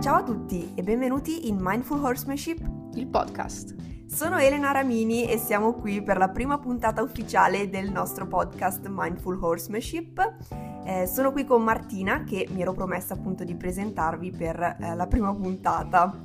Ciao 0.00 0.14
a 0.14 0.22
tutti 0.22 0.72
e 0.76 0.82
benvenuti 0.82 1.46
in 1.48 1.58
Mindful 1.60 2.02
Horsemanship, 2.02 2.66
il 2.94 3.06
podcast. 3.06 3.74
Sono 4.06 4.38
Elena 4.38 4.70
Ramini 4.70 5.28
e 5.28 5.36
siamo 5.36 5.74
qui 5.74 6.02
per 6.02 6.16
la 6.16 6.30
prima 6.30 6.58
puntata 6.58 7.02
ufficiale 7.02 7.68
del 7.68 7.90
nostro 7.90 8.26
podcast 8.26 8.86
Mindful 8.88 9.38
Horsemanship. 9.38 10.36
Eh, 10.86 11.06
sono 11.06 11.32
qui 11.32 11.44
con 11.44 11.62
Martina 11.62 12.24
che 12.24 12.48
mi 12.50 12.62
ero 12.62 12.72
promessa 12.72 13.12
appunto 13.12 13.44
di 13.44 13.54
presentarvi 13.54 14.30
per 14.30 14.78
eh, 14.80 14.94
la 14.94 15.06
prima 15.06 15.34
puntata. 15.34 16.18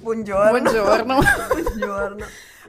Buongiorno. 0.00 0.60
Buongiorno. 0.60 1.18
Buongiorno. 1.60 2.24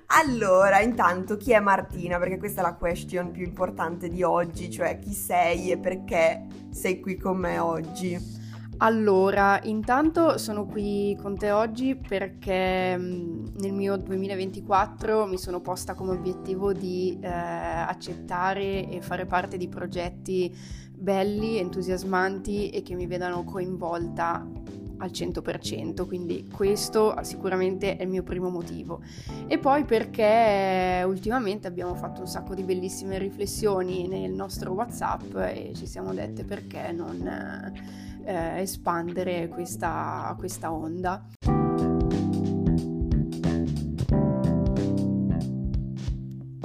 Allora, 0.07 0.81
intanto 0.81 1.37
chi 1.37 1.51
è 1.51 1.59
Martina? 1.59 2.17
Perché 2.17 2.39
questa 2.39 2.61
è 2.61 2.63
la 2.63 2.73
question 2.73 3.29
più 3.29 3.43
importante 3.43 4.09
di 4.09 4.23
oggi, 4.23 4.71
cioè 4.71 4.97
chi 4.97 5.13
sei 5.13 5.69
e 5.69 5.77
perché 5.77 6.47
sei 6.71 6.99
qui 6.99 7.17
con 7.17 7.37
me 7.37 7.59
oggi. 7.59 8.39
Allora, 8.83 9.59
intanto 9.61 10.39
sono 10.39 10.65
qui 10.65 11.15
con 11.21 11.37
te 11.37 11.51
oggi 11.51 11.95
perché 11.95 12.97
nel 12.97 13.73
mio 13.73 13.95
2024 13.95 15.27
mi 15.27 15.37
sono 15.37 15.61
posta 15.61 15.93
come 15.93 16.13
obiettivo 16.13 16.73
di 16.73 17.15
eh, 17.21 17.27
accettare 17.27 18.89
e 18.89 18.99
fare 19.01 19.27
parte 19.27 19.57
di 19.57 19.67
progetti 19.67 20.51
belli, 20.97 21.59
entusiasmanti 21.59 22.71
e 22.71 22.81
che 22.81 22.95
mi 22.95 23.05
vedano 23.05 23.43
coinvolta 23.43 24.47
al 24.97 25.09
100%, 25.11 26.07
quindi 26.07 26.47
questo 26.51 27.15
sicuramente 27.21 27.97
è 27.97 28.03
il 28.03 28.09
mio 28.09 28.23
primo 28.23 28.49
motivo. 28.49 29.01
E 29.45 29.59
poi 29.59 29.85
perché 29.85 31.03
ultimamente 31.05 31.67
abbiamo 31.67 31.93
fatto 31.93 32.21
un 32.21 32.27
sacco 32.27 32.55
di 32.55 32.63
bellissime 32.63 33.19
riflessioni 33.19 34.07
nel 34.07 34.31
nostro 34.31 34.73
WhatsApp 34.73 35.35
e 35.35 35.71
ci 35.75 35.85
siamo 35.85 36.13
dette 36.13 36.43
perché 36.43 36.91
non 36.91 38.09
eh, 38.23 38.61
espandere 38.61 39.47
questa, 39.47 40.35
questa 40.37 40.71
onda. 40.71 41.25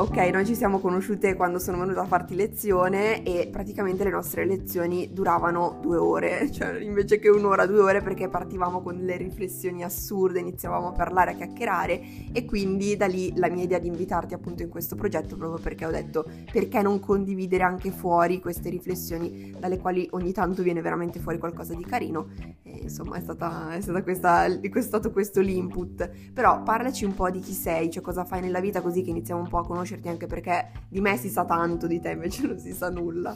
Ok, 0.08 0.16
noi 0.32 0.46
ci 0.46 0.54
siamo 0.54 0.78
conosciute 0.78 1.34
quando 1.34 1.58
sono 1.58 1.78
venuta 1.78 2.02
a 2.02 2.06
farti 2.06 2.36
lezione 2.36 3.24
e 3.24 3.48
praticamente 3.50 4.04
le 4.04 4.10
nostre 4.10 4.46
lezioni 4.46 5.12
duravano 5.12 5.78
due 5.82 5.96
ore, 5.96 6.48
cioè 6.54 6.78
invece 6.80 7.18
che 7.18 7.28
un'ora, 7.28 7.66
due 7.66 7.80
ore 7.80 8.00
perché 8.00 8.28
partivamo 8.28 8.82
con 8.82 8.98
delle 8.98 9.16
riflessioni 9.16 9.82
assurde, 9.82 10.38
iniziavamo 10.38 10.88
a 10.88 10.92
parlare, 10.92 11.32
a 11.32 11.34
chiacchierare 11.34 12.00
e 12.32 12.44
quindi 12.44 12.96
da 12.96 13.06
lì 13.06 13.32
la 13.36 13.50
mia 13.50 13.64
idea 13.64 13.80
di 13.80 13.88
invitarti 13.88 14.32
appunto 14.32 14.62
in 14.62 14.68
questo 14.68 14.94
progetto 14.94 15.36
proprio 15.36 15.60
perché 15.60 15.84
ho 15.84 15.90
detto 15.90 16.24
perché 16.52 16.80
non 16.82 17.00
condividere 17.00 17.64
anche 17.64 17.90
fuori 17.90 18.40
queste 18.40 18.70
riflessioni 18.70 19.54
dalle 19.58 19.78
quali 19.78 20.08
ogni 20.12 20.32
tanto 20.32 20.62
viene 20.62 20.80
veramente 20.80 21.18
fuori 21.18 21.38
qualcosa 21.38 21.74
di 21.74 21.84
carino 21.84 22.28
e 22.62 22.78
insomma 22.82 23.16
è, 23.16 23.20
stata, 23.20 23.74
è, 23.74 23.80
stata 23.80 24.02
questa, 24.04 24.44
è 24.44 24.80
stato 24.80 25.10
questo 25.10 25.40
l'input. 25.40 26.08
Però 26.32 26.62
parlaci 26.62 27.04
un 27.04 27.14
po' 27.14 27.28
di 27.28 27.40
chi 27.40 27.52
sei, 27.52 27.90
cioè 27.90 28.02
cosa 28.02 28.24
fai 28.24 28.40
nella 28.40 28.60
vita 28.60 28.80
così 28.80 29.02
che 29.02 29.10
iniziamo 29.10 29.40
un 29.40 29.48
po' 29.48 29.58
a 29.58 29.66
conoscere 29.66 29.95
conoscerti 29.96 30.08
anche 30.08 30.26
perché 30.26 30.70
di 30.88 31.00
me 31.00 31.16
si 31.16 31.28
sa 31.28 31.44
tanto, 31.44 31.86
di 31.86 32.00
te 32.00 32.10
invece 32.10 32.46
non 32.46 32.58
si 32.58 32.72
sa 32.72 32.90
nulla. 32.90 33.34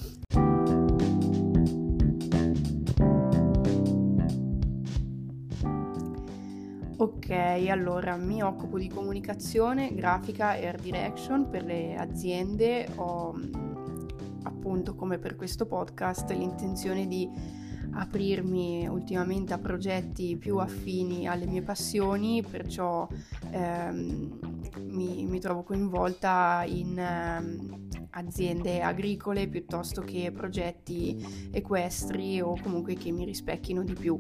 Ok, 6.97 7.30
allora 7.70 8.17
mi 8.17 8.42
occupo 8.42 8.78
di 8.78 8.89
comunicazione, 8.89 9.94
grafica 9.94 10.55
e 10.55 10.67
art 10.67 10.83
direction 10.83 11.48
per 11.48 11.64
le 11.64 11.97
aziende. 11.97 12.86
Ho 12.97 13.34
appunto 14.42 14.95
come 14.95 15.19
per 15.19 15.36
questo 15.36 15.67
podcast 15.67 16.30
l'intenzione 16.30 17.06
di 17.06 17.28
aprirmi 17.92 18.86
ultimamente 18.88 19.52
a 19.52 19.58
progetti 19.58 20.36
più 20.36 20.58
affini 20.58 21.27
alle 21.27 21.46
mie 21.46 21.62
passioni, 21.62 22.42
perciò 22.42 23.08
ehm, 23.51 24.39
mi, 24.86 25.27
mi, 25.27 25.40
trovo 25.40 25.62
coinvolta 25.62 26.64
in 26.67 26.98
ehm, 26.98 27.89
aziende 28.11 28.80
agricole 28.83 29.48
piuttosto 29.48 30.02
che 30.02 30.33
progetti 30.34 31.48
equestri 31.50 32.40
o 32.40 32.56
comunque 32.61 32.95
che 32.95 33.11
mi 33.11 33.24
rispecchino 33.24 33.83
di 33.83 33.95
più. 33.95 34.18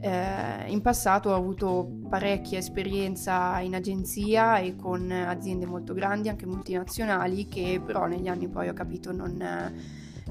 Eh, 0.00 0.70
in 0.70 0.80
passato 0.80 1.30
ho 1.30 1.34
avuto 1.34 1.90
parecchia 2.08 2.58
esperienza 2.58 3.58
in 3.58 3.74
agenzia 3.74 4.58
e 4.58 4.76
con 4.76 5.10
aziende 5.10 5.66
molto 5.66 5.92
grandi, 5.92 6.28
anche 6.28 6.46
multinazionali, 6.46 7.48
che 7.48 7.80
però 7.84 8.06
negli 8.06 8.28
anni 8.28 8.48
poi 8.48 8.68
ho 8.68 8.74
capito 8.74 9.10
non 9.10 9.42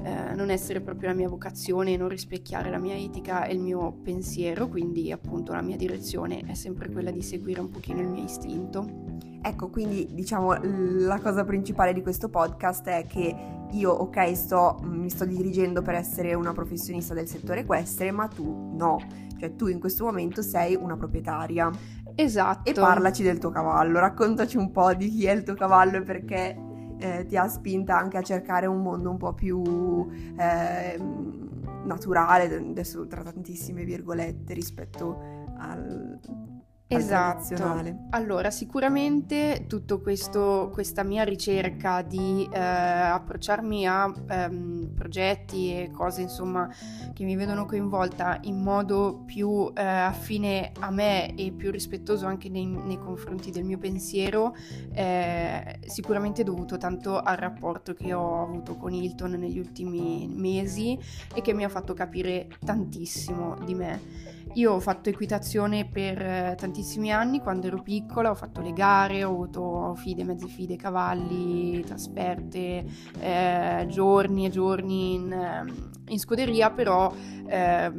eh, 0.02 0.34
non 0.34 0.50
essere 0.50 0.80
proprio 0.80 1.08
la 1.08 1.14
mia 1.14 1.28
vocazione, 1.28 1.96
non 1.96 2.08
rispecchiare 2.08 2.70
la 2.70 2.78
mia 2.78 2.94
etica 2.94 3.44
e 3.44 3.54
il 3.54 3.60
mio 3.60 3.92
pensiero, 4.02 4.68
quindi 4.68 5.10
appunto 5.10 5.52
la 5.52 5.62
mia 5.62 5.76
direzione 5.76 6.42
è 6.46 6.54
sempre 6.54 6.90
quella 6.90 7.10
di 7.10 7.22
seguire 7.22 7.60
un 7.60 7.70
pochino 7.70 8.00
il 8.00 8.08
mio 8.08 8.24
istinto. 8.24 9.16
Ecco, 9.40 9.70
quindi 9.70 10.08
diciamo 10.12 10.54
la 10.62 11.18
cosa 11.20 11.44
principale 11.44 11.92
di 11.92 12.02
questo 12.02 12.28
podcast 12.28 12.86
è 12.88 13.06
che 13.06 13.56
io, 13.72 13.90
ok, 13.90 14.36
sto, 14.36 14.78
mi 14.82 15.10
sto 15.10 15.24
dirigendo 15.24 15.82
per 15.82 15.94
essere 15.94 16.34
una 16.34 16.52
professionista 16.52 17.14
del 17.14 17.28
settore 17.28 17.60
equestre, 17.60 18.10
ma 18.10 18.26
tu 18.28 18.74
no, 18.76 18.98
cioè 19.38 19.54
tu 19.56 19.66
in 19.66 19.78
questo 19.78 20.04
momento 20.04 20.42
sei 20.42 20.74
una 20.74 20.96
proprietaria. 20.96 21.70
Esatto. 22.14 22.68
E 22.68 22.72
parlaci 22.72 23.22
del 23.22 23.38
tuo 23.38 23.50
cavallo, 23.50 23.98
raccontaci 23.98 24.56
un 24.56 24.70
po' 24.70 24.92
di 24.94 25.08
chi 25.08 25.26
è 25.26 25.32
il 25.32 25.44
tuo 25.44 25.54
cavallo 25.54 25.98
e 25.98 26.02
perché 26.02 26.56
eh, 26.98 27.24
ti 27.26 27.36
ha 27.36 27.46
spinta 27.48 27.98
anche 27.98 28.16
a 28.16 28.22
cercare 28.22 28.66
un 28.66 28.82
mondo 28.82 29.10
un 29.10 29.16
po' 29.16 29.32
più 29.34 30.08
eh, 30.36 30.98
naturale, 31.84 32.54
adesso 32.54 33.06
tra 33.06 33.22
tantissime 33.22 33.84
virgolette, 33.84 34.52
rispetto 34.54 35.46
al, 35.58 36.18
Esatto. 36.88 37.44
Allora, 38.10 38.50
sicuramente 38.50 39.66
tutta 39.68 39.96
questa 39.98 41.02
mia 41.02 41.22
ricerca 41.22 42.00
di 42.00 42.48
eh, 42.50 42.58
approcciarmi 42.58 43.86
a 43.86 44.10
ehm, 44.26 44.92
progetti 44.94 45.70
e 45.74 45.90
cose 45.90 46.22
insomma 46.22 46.66
che 47.12 47.24
mi 47.24 47.36
vedono 47.36 47.66
coinvolta 47.66 48.38
in 48.42 48.62
modo 48.62 49.22
più 49.26 49.70
eh, 49.74 49.82
affine 49.82 50.72
a 50.80 50.90
me 50.90 51.34
e 51.34 51.52
più 51.52 51.70
rispettoso 51.70 52.24
anche 52.24 52.48
nei, 52.48 52.64
nei 52.64 52.98
confronti 52.98 53.50
del 53.50 53.64
mio 53.64 53.76
pensiero, 53.76 54.56
eh, 54.92 55.80
sicuramente 55.84 56.42
dovuto 56.42 56.78
tanto 56.78 57.18
al 57.18 57.36
rapporto 57.36 57.92
che 57.92 58.14
ho 58.14 58.42
avuto 58.42 58.76
con 58.76 58.94
Hilton 58.94 59.32
negli 59.32 59.58
ultimi 59.58 60.26
mesi 60.26 60.98
e 61.34 61.42
che 61.42 61.52
mi 61.52 61.64
ha 61.64 61.68
fatto 61.68 61.92
capire 61.92 62.48
tantissimo 62.64 63.58
di 63.62 63.74
me. 63.74 64.36
Io 64.54 64.72
ho 64.72 64.80
fatto 64.80 65.08
equitazione 65.08 65.86
per 65.86 66.20
eh, 66.20 66.54
tantissimi 66.56 67.12
anni, 67.12 67.40
quando 67.40 67.66
ero 67.66 67.82
piccola 67.82 68.30
ho 68.30 68.34
fatto 68.34 68.60
le 68.60 68.72
gare, 68.72 69.22
ho 69.22 69.30
avuto 69.30 69.94
fide, 69.96 70.24
mezze 70.24 70.48
fide, 70.48 70.76
cavalli, 70.76 71.84
trasferte, 71.84 72.84
eh, 73.20 73.86
giorni 73.88 74.46
e 74.46 74.50
giorni 74.50 75.14
in, 75.14 75.32
ehm, 75.32 75.90
in 76.08 76.18
scuderia, 76.18 76.70
però 76.70 77.12
eh, 77.46 77.92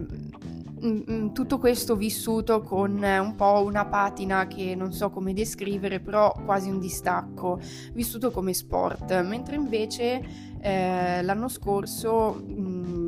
tutto 1.34 1.58
questo 1.60 1.96
vissuto 1.96 2.62
con 2.62 3.02
un 3.04 3.36
po' 3.36 3.64
una 3.64 3.86
patina 3.86 4.48
che 4.48 4.76
non 4.76 4.92
so 4.92 5.10
come 5.10 5.34
descrivere, 5.34 6.00
però 6.00 6.34
quasi 6.46 6.70
un 6.70 6.80
distacco, 6.80 7.60
vissuto 7.94 8.32
come 8.32 8.54
sport, 8.54 9.22
mentre 9.24 9.56
invece 9.56 10.22
eh, 10.60 11.22
l'anno 11.22 11.48
scorso... 11.48 12.34
Mh, 12.34 12.99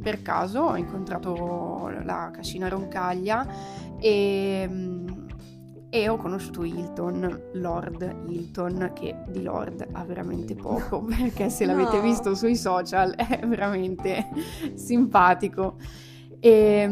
per 0.00 0.22
caso 0.22 0.60
ho 0.60 0.76
incontrato 0.76 1.90
la 2.04 2.30
Cascina 2.32 2.68
Roncaglia 2.68 3.46
e, 3.98 4.68
e 5.88 6.08
ho 6.08 6.16
conosciuto 6.16 6.64
Hilton, 6.64 7.50
Lord 7.54 8.24
Hilton, 8.26 8.92
che 8.94 9.16
di 9.28 9.42
Lord 9.42 9.86
ha 9.92 10.04
veramente 10.04 10.54
poco, 10.54 11.02
perché 11.08 11.50
se 11.50 11.66
l'avete 11.66 11.96
no. 11.96 12.02
visto 12.02 12.34
sui 12.34 12.56
social 12.56 13.14
è 13.14 13.40
veramente 13.46 14.28
simpatico. 14.74 15.76
E 16.38 16.86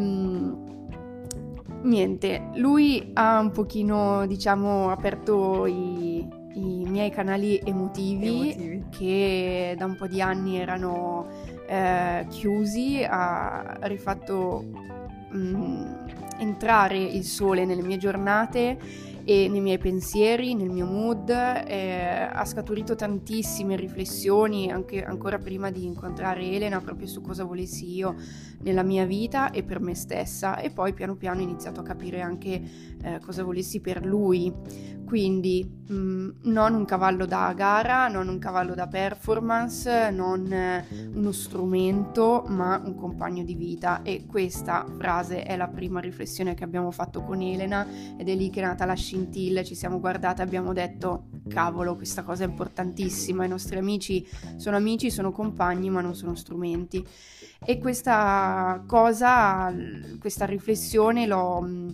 niente, 1.83 2.51
lui 2.55 3.11
ha 3.15 3.39
un 3.39 3.51
pochino, 3.51 4.27
diciamo, 4.27 4.91
aperto 4.91 5.67
i, 5.67 6.27
i 6.55 6.85
miei 6.87 7.11
canali 7.11 7.61
emotivi, 7.65 8.51
emotivi, 8.51 8.85
che 8.91 9.75
da 9.79 9.85
un 9.85 9.97
po' 9.97 10.07
di 10.07 10.21
anni 10.21 10.59
erano 10.59 11.57
eh, 11.69 12.27
chiusi, 12.31 13.05
ha 13.07 13.77
rifatto 13.83 14.65
mh, 15.31 15.39
mm, 15.39 15.93
entrare 16.39 16.99
il 16.99 17.25
sole 17.25 17.65
nelle 17.67 17.83
mie 17.83 17.99
giornate 17.99 18.79
e 19.29 19.47
nei 19.47 19.61
miei 19.61 19.77
pensieri, 19.77 20.55
nel 20.55 20.71
mio 20.71 20.87
mood, 20.87 21.29
eh, 21.29 22.31
ha 22.33 22.45
scaturito 22.47 22.95
tantissime 22.95 23.77
riflessioni 23.77 24.73
anche 24.73 25.05
ancora 25.05 25.37
prima 25.37 25.71
di 25.71 25.85
incontrare 25.85 26.51
Elena 26.51 26.81
proprio 26.81 27.07
su 27.07 27.21
cosa 27.21 27.45
volessi 27.45 27.95
io 27.95 28.15
nella 28.63 28.83
mia 28.83 29.05
vita 29.05 29.51
e 29.51 29.63
per 29.63 29.81
me 29.81 29.95
stessa. 29.95 30.57
E 30.57 30.71
poi 30.71 30.95
piano 30.95 31.15
piano 31.15 31.41
ho 31.41 31.43
iniziato 31.43 31.81
a 31.81 31.83
capire 31.83 32.23
anche 32.23 32.63
eh, 33.03 33.21
cosa 33.21 33.43
volessi 33.43 33.81
per 33.81 34.05
lui. 34.05 34.53
quindi 35.09 35.67
mh, 35.89 35.95
mm, 35.95 36.31
non 36.43 36.75
un 36.75 36.85
cavallo 36.85 37.25
da 37.25 37.51
gara, 37.57 38.09
non 38.09 38.29
un 38.29 38.39
cavallo 38.39 38.75
da 38.75 38.89
performance, 38.89 40.11
non 40.11 40.53
eh, 40.53 40.85
uno 41.15 41.33
strumento, 41.33 42.45
ma 42.49 42.81
un 42.85 42.95
compagno 42.95 43.43
di 43.43 43.55
vita. 43.55 44.03
E 44.03 44.27
questa 44.27 44.85
frase 44.99 45.45
è 45.45 45.57
la 45.57 45.69
prima 45.69 46.01
riflessione 46.01 46.53
che 46.53 46.63
abbiamo 46.63 46.91
fatto 46.91 47.23
con 47.23 47.41
Elena 47.41 47.87
ed 48.19 48.29
è 48.29 48.35
lì 48.35 48.51
che 48.51 48.61
è 48.61 48.65
nata 48.65 48.85
la 48.85 48.95
scintilla, 48.95 49.63
ci 49.63 49.75
siamo 49.75 49.99
guardate 49.99 50.43
e 50.43 50.45
abbiamo 50.45 50.75
detto 50.75 51.29
cavolo, 51.49 51.97
questa 51.97 52.23
cosa 52.23 52.45
è 52.45 52.47
importantissima, 52.47 53.47
i 53.47 53.49
nostri 53.49 53.79
amici 53.79 54.27
sono 54.57 54.77
amici, 54.77 55.11
sono 55.11 55.33
compagni, 55.33 55.89
ma 55.89 56.03
non 56.03 56.15
sono 56.15 56.35
strumenti. 56.35 57.03
E 57.65 57.79
questa 57.79 58.83
cosa, 58.87 59.75
questa 60.21 60.45
riflessione 60.45 61.27
l'ho 61.27 61.61
mm, 61.61 61.89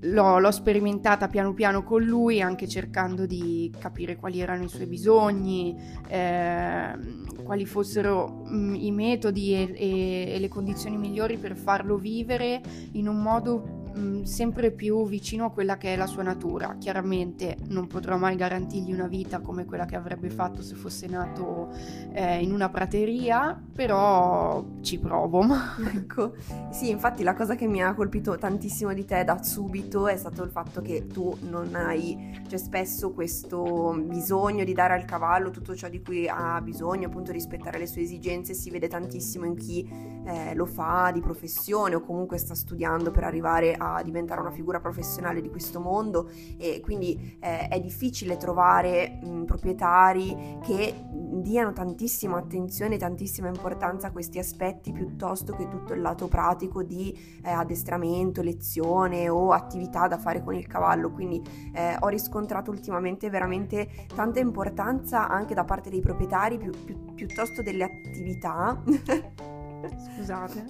l'ho, 0.00 0.38
l'ho, 0.38 0.50
sperimentata 0.50 1.28
piano 1.28 1.52
piano 1.52 1.82
con 1.82 2.02
lui, 2.02 2.40
anche 2.40 2.68
cercando 2.68 3.26
di 3.26 3.72
capire 3.78 4.16
quali 4.16 4.40
erano 4.40 4.64
i 4.64 4.68
suoi 4.68 4.86
bisogni, 4.86 5.76
eh, 6.08 6.96
quali 7.42 7.66
fossero 7.66 8.44
mh, 8.44 8.56
mm, 8.56 8.74
i 8.74 8.90
metodi 8.92 9.54
e, 9.54 9.74
e, 9.76 10.34
e 10.34 10.38
le 10.38 10.48
condizioni 10.48 10.96
migliori 10.96 11.36
per 11.36 11.56
farlo 11.56 11.96
vivere 11.96 12.60
in 12.92 13.08
un 13.08 13.20
modo 13.20 13.79
mm, 13.96 14.22
sempre 14.22 14.70
più 14.70 15.06
vicino 15.06 15.46
a 15.46 15.50
quella 15.50 15.76
che 15.76 15.94
è 15.94 15.96
la 15.96 16.06
sua 16.06 16.22
natura. 16.22 16.76
Chiaramente 16.78 17.56
non 17.68 17.86
potrò 17.86 18.16
mai 18.16 18.36
garantirgli 18.36 18.92
una 18.92 19.06
vita 19.06 19.40
come 19.40 19.64
quella 19.64 19.86
che 19.86 19.96
avrebbe 19.96 20.30
fatto 20.30 20.62
se 20.62 20.74
fosse 20.74 21.06
nato 21.06 21.68
eh, 22.12 22.42
in 22.42 22.52
una 22.52 22.68
prateria, 22.68 23.60
però 23.72 24.64
ci 24.80 24.98
provo. 24.98 25.44
ecco, 25.94 26.34
sì, 26.70 26.90
infatti 26.90 27.22
la 27.22 27.34
cosa 27.34 27.54
che 27.54 27.66
mi 27.66 27.82
ha 27.82 27.94
colpito 27.94 28.36
tantissimo 28.36 28.92
di 28.92 29.04
te 29.04 29.24
da 29.24 29.42
subito 29.42 30.08
è 30.08 30.16
stato 30.16 30.42
il 30.42 30.50
fatto 30.50 30.80
che 30.80 31.06
tu 31.06 31.36
non 31.48 31.74
hai, 31.74 32.40
cioè 32.48 32.58
spesso 32.58 33.12
questo 33.12 33.98
bisogno 34.04 34.64
di 34.64 34.72
dare 34.72 34.94
al 34.94 35.04
cavallo 35.04 35.50
tutto 35.50 35.74
ciò 35.74 35.88
di 35.88 36.02
cui 36.02 36.28
ha 36.28 36.60
bisogno, 36.60 37.06
appunto 37.06 37.32
rispettare 37.32 37.78
le 37.78 37.86
sue 37.86 38.02
esigenze, 38.02 38.54
si 38.54 38.70
vede 38.70 38.88
tantissimo 38.88 39.44
in 39.44 39.56
chi 39.56 39.88
eh, 40.24 40.54
lo 40.54 40.66
fa 40.66 41.10
di 41.12 41.20
professione 41.20 41.94
o 41.94 42.00
comunque 42.00 42.38
sta 42.38 42.54
studiando 42.54 43.10
per 43.10 43.24
arrivare 43.24 43.74
a 43.76 44.02
diventare 44.02 44.40
una 44.40 44.50
figura 44.50 44.80
professionale 44.80 45.40
di 45.40 45.48
questo 45.48 45.80
mondo 45.80 46.30
e 46.58 46.80
quindi 46.82 47.38
eh, 47.40 47.68
è 47.68 47.80
difficile 47.80 48.36
trovare 48.36 49.18
mh, 49.22 49.44
proprietari 49.44 50.58
che 50.62 50.94
diano 51.40 51.72
tantissima 51.72 52.36
attenzione, 52.36 52.96
tantissima 52.96 53.48
importanza 53.48 54.08
a 54.08 54.10
questi 54.10 54.38
aspetti 54.38 54.92
piuttosto 54.92 55.54
che 55.54 55.68
tutto 55.68 55.94
il 55.94 56.00
lato 56.00 56.28
pratico 56.28 56.82
di 56.82 57.16
eh, 57.42 57.50
addestramento, 57.50 58.42
lezione 58.42 59.28
o 59.28 59.52
attività 59.52 60.08
da 60.08 60.18
fare 60.18 60.42
con 60.42 60.54
il 60.54 60.66
cavallo. 60.66 61.10
Quindi 61.10 61.42
eh, 61.72 61.96
ho 61.98 62.08
riscontrato 62.08 62.70
ultimamente 62.70 63.30
veramente 63.30 64.06
tanta 64.14 64.40
importanza 64.40 65.28
anche 65.28 65.54
da 65.54 65.64
parte 65.64 65.90
dei 65.90 66.00
proprietari 66.00 66.58
pi- 66.58 66.70
pi- 66.84 66.98
piuttosto 67.14 67.62
delle 67.62 67.84
attività. 67.84 68.80
Scusate. 69.88 70.64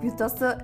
piuttosto 0.00 0.56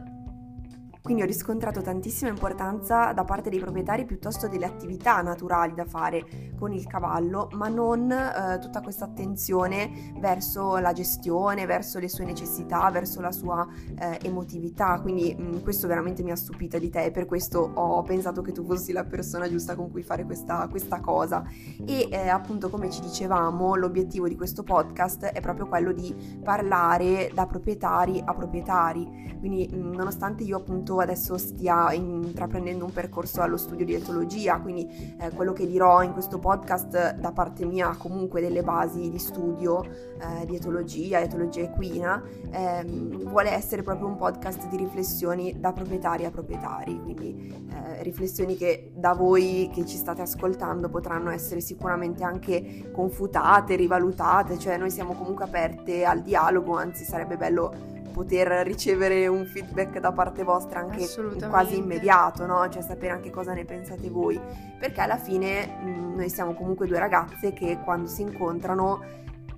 quindi 1.03 1.23
ho 1.23 1.27
riscontrato 1.27 1.83
tantissima 1.83 2.31
importanza 2.31 3.13
da 3.13 3.25
parte 3.25 3.51
dei 3.51 3.59
proprietari 3.59 4.05
piuttosto 4.05 4.47
delle 4.47 4.67
attività 4.67 5.21
naturali 5.21 5.75
da 5.75 5.85
fare 5.85 6.53
con 6.57 6.73
il 6.73 6.87
cavallo, 6.87 7.49
ma 7.55 7.67
non 7.67 8.11
eh, 8.11 8.59
tutta 8.61 8.81
questa 8.81 9.07
attenzione 9.07 10.13
verso 10.21 10.77
la 10.77 10.93
gestione, 10.93 11.67
verso 11.67 11.99
le 11.99 12.09
sue 12.09 12.25
necessità, 12.25 12.89
verso 12.91 13.21
la 13.21 13.33
sua 13.33 13.67
eh, 13.99 14.21
emotività. 14.23 15.01
Quindi 15.01 15.35
mh, 15.37 15.43
mm, 15.43 15.63
questo 15.63 15.89
veramente 15.89 16.23
mi 16.23 16.31
ha 16.31 16.37
stupita 16.37 16.79
di 16.79 16.89
te 16.89 17.07
e 17.07 17.11
per 17.11 17.27
questo 17.27 17.73
ho 17.75 18.03
pensato 18.03 18.41
che 18.41 18.53
tu 18.53 18.65
fossi 18.65 18.93
la 18.93 19.05
persona 19.05 19.49
giusta 19.49 19.75
con 19.75 19.91
cui 19.91 20.05
fare 20.05 20.25
questa, 20.25 20.69
questa 20.69 21.01
cosa. 21.01 21.43
E 21.85 22.07
eh, 22.13 22.29
appunto 22.29 22.71
come 22.71 22.91
ci 22.91 23.01
dicevamo, 23.01 23.75
l'obiettivo 23.75 24.29
di 24.29 24.37
questo 24.37 24.63
podcast 24.63 25.25
è 25.25 25.41
proprio 25.41 25.67
quello 25.67 25.91
di 25.91 26.39
parlare 26.45 27.33
da 27.35 27.45
proprietari 27.47 28.23
a 28.25 28.33
proprietari. 28.35 29.37
Quindi 29.41 29.69
mh, 29.69 29.77
mm, 29.77 29.95
nonostante 29.95 30.45
io 30.45 30.59
appunto 30.59 30.92
appunto 30.93 31.01
adesso 31.01 31.39
stia 31.39 31.93
intraprendendo 31.93 32.85
un 32.85 32.93
percorso 32.93 33.41
allo 33.41 33.57
studio 33.57 33.85
di 33.85 33.95
etologia, 33.95 34.61
quindi 34.61 35.17
eh, 35.19 35.31
quello 35.31 35.53
che 35.53 35.67
dirò 35.67 36.03
in 36.03 36.13
questo 36.13 36.39
podcast 36.39 37.15
da 37.15 37.33
parte 37.33 37.65
mia 37.65 37.91
ha 37.91 37.97
comunque 37.97 38.41
delle 38.41 38.63
basi 38.63 39.11
di 39.11 39.19
studio 39.19 39.83
eh, 39.83 40.45
di 40.47 40.57
etologia, 40.57 41.21
etologia 41.21 41.63
equina, 41.63 42.23
ehm, 42.51 43.29
vuole 43.29 43.51
essere 43.51 43.83
proprio 43.83 44.07
un 44.09 44.17
podcast 44.17 44.69
di 44.69 44.77
riflessioni 44.77 45.59
da 45.59 45.73
proprietari 45.73 46.25
a 46.25 46.31
proprietari, 46.31 47.01
quindi 47.01 47.67
eh, 47.71 48.03
riflessioni 48.03 48.57
che 48.57 48.93
da 48.95 49.15
voi 49.15 49.71
che 49.73 49.87
ci 49.87 49.97
state 49.97 50.23
ascoltando 50.23 50.89
potranno 50.89 51.31
essere 51.31 51.61
sicuramente 51.61 52.25
anche 52.25 52.91
confutate, 52.93 53.77
rivalutate, 53.77 54.59
cioè 54.59 54.77
noi 54.77 54.91
siamo 54.91 55.15
comunque 55.15 55.45
aperte 55.45 56.05
al 56.05 56.23
dialogo, 56.23 56.77
anzi 56.77 57.05
sarebbe 57.05 57.37
bello 57.37 58.01
poter 58.13 58.65
ricevere 58.65 59.27
un 59.27 59.45
feedback 59.45 59.99
da 59.99 60.13
parte 60.13 60.45
vostra 60.45 60.81
anche 60.81 61.07
quasi 61.49 61.79
immediato, 61.79 62.47
no? 62.47 62.69
Cioè 62.69 62.83
sapere 62.83 63.13
anche 63.13 63.31
cosa 63.31 63.53
ne 63.53 63.65
pensate 63.65 64.09
voi, 64.09 64.41
perché 64.79 65.01
alla 65.01 65.17
fine 65.17 65.67
mh, 65.67 65.89
mm, 65.89 66.15
noi 66.15 66.29
siamo 66.31 66.55
comunque 66.55 66.87
due 66.87 66.99
ragazze 66.99 67.53
che 67.53 67.81
quando 67.83 68.09
si 68.09 68.23
incontrano 68.23 69.03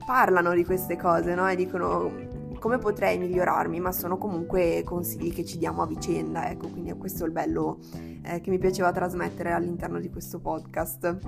parlano 0.06 0.54
di 0.54 0.64
queste 0.64 0.96
cose, 0.96 1.34
no? 1.34 1.48
E 1.48 1.56
dicono 1.56 2.42
come 2.64 2.78
potrei 2.78 3.18
migliorarmi, 3.18 3.78
ma 3.78 3.92
sono 3.92 4.16
comunque 4.16 4.82
consigli 4.86 5.34
che 5.34 5.44
ci 5.44 5.58
diamo 5.58 5.82
a 5.82 5.86
vicenda, 5.86 6.48
ecco, 6.48 6.68
quindi 6.68 6.90
questo 6.94 7.24
è 7.24 7.26
il 7.26 7.32
bello 7.32 7.78
eh, 8.22 8.40
che 8.40 8.48
mi 8.48 8.56
piaceva 8.56 8.90
trasmettere 8.90 9.52
all'interno 9.52 10.00
di 10.00 10.08
questo 10.08 10.40
podcast. 10.40 11.18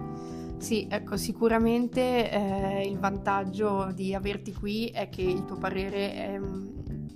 Sì, 0.56 0.88
ecco, 0.90 1.19
sicuramente 1.19 2.31
eh, 2.31 2.88
il 2.88 2.99
vantaggio 2.99 3.93
di 3.93 4.14
averti 4.14 4.55
qui 4.55 4.87
è 4.87 5.11
che 5.11 5.20
il 5.20 5.44
tuo 5.44 5.56
parere 5.56 6.14
è 6.14 6.40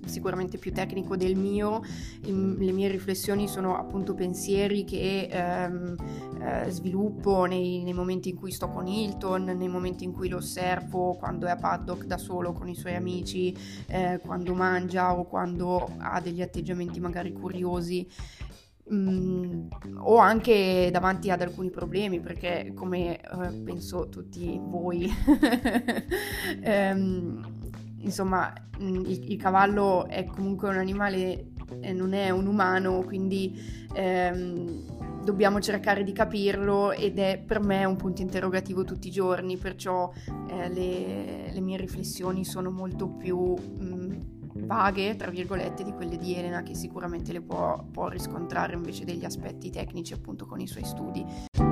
sicuramente 0.06 0.58
più 0.58 0.72
tecnico 0.72 1.16
del 1.16 1.36
mio, 1.36 1.82
le 2.22 2.72
mie 2.72 2.88
riflessioni 2.88 3.48
sono 3.48 3.76
appunto 3.76 4.14
pensieri 4.14 4.84
che 4.84 5.28
ehm, 5.30 5.94
eh, 6.40 6.70
sviluppo 6.70 7.44
nei, 7.44 7.82
nei, 7.82 7.92
momenti 7.92 8.30
in 8.30 8.36
cui 8.36 8.50
sto 8.50 8.68
con 8.68 8.86
Hilton, 8.86 9.44
nei 9.44 9.68
momenti 9.68 10.04
in 10.04 10.12
cui 10.12 10.28
lo 10.28 10.38
osservo, 10.38 11.14
quando 11.14 11.46
è 11.46 11.50
a 11.50 11.56
paddock 11.56 12.04
da 12.04 12.18
solo 12.18 12.52
con 12.52 12.68
i 12.68 12.74
suoi 12.74 12.94
amici, 12.94 13.56
eh, 13.86 14.20
quando 14.24 14.54
mangia 14.54 15.16
o 15.16 15.24
quando 15.24 15.90
ha 15.98 16.20
degli 16.20 16.42
atteggiamenti 16.42 17.00
magari 17.00 17.32
curiosi. 17.32 18.06
Mm, 18.92 19.68
o 19.98 20.16
anche 20.16 20.88
davanti 20.90 21.30
ad 21.30 21.40
alcuni 21.42 21.70
problemi 21.70 22.18
perché 22.18 22.72
come 22.74 23.20
eh, 23.20 23.52
penso 23.62 24.08
tutti 24.08 24.58
voi 24.60 25.08
ehm, 26.60 27.59
insomma 28.00 28.52
mm, 28.80 29.04
il, 29.06 29.32
il, 29.32 29.36
cavallo 29.36 30.06
è 30.06 30.24
comunque 30.24 30.68
un 30.68 30.76
animale, 30.76 31.52
e 31.80 31.92
non 31.92 32.12
è 32.12 32.30
un 32.30 32.46
umano, 32.46 33.02
quindi 33.02 33.58
ehm, 33.94 35.22
dobbiamo 35.24 35.60
cercare 35.60 36.02
di 36.02 36.12
capirlo 36.12 36.92
ed 36.92 37.18
è 37.18 37.42
per 37.44 37.60
me 37.60 37.84
un 37.84 37.96
punto 37.96 38.22
interrogativo 38.22 38.84
tutti 38.84 39.08
i 39.08 39.12
giorni, 39.12 39.56
perciò 39.56 40.10
eh, 40.48 40.68
le, 40.68 41.52
le, 41.52 41.60
mie 41.60 41.76
riflessioni 41.76 42.44
sono 42.44 42.70
molto 42.70 43.08
più 43.08 43.38
mh, 43.38 43.84
mm, 43.84 44.12
vaghe, 44.66 45.16
tra 45.16 45.30
virgolette, 45.30 45.84
di 45.84 45.92
quelle 45.92 46.16
di 46.16 46.34
Elena 46.34 46.62
che 46.62 46.74
sicuramente 46.74 47.32
le 47.32 47.40
può, 47.40 47.84
può 47.90 48.08
riscontrare 48.08 48.74
invece 48.74 49.04
degli 49.04 49.24
aspetti 49.24 49.70
tecnici 49.70 50.12
appunto 50.12 50.46
con 50.46 50.60
i 50.60 50.66
suoi 50.66 50.84
studi. 50.84 51.69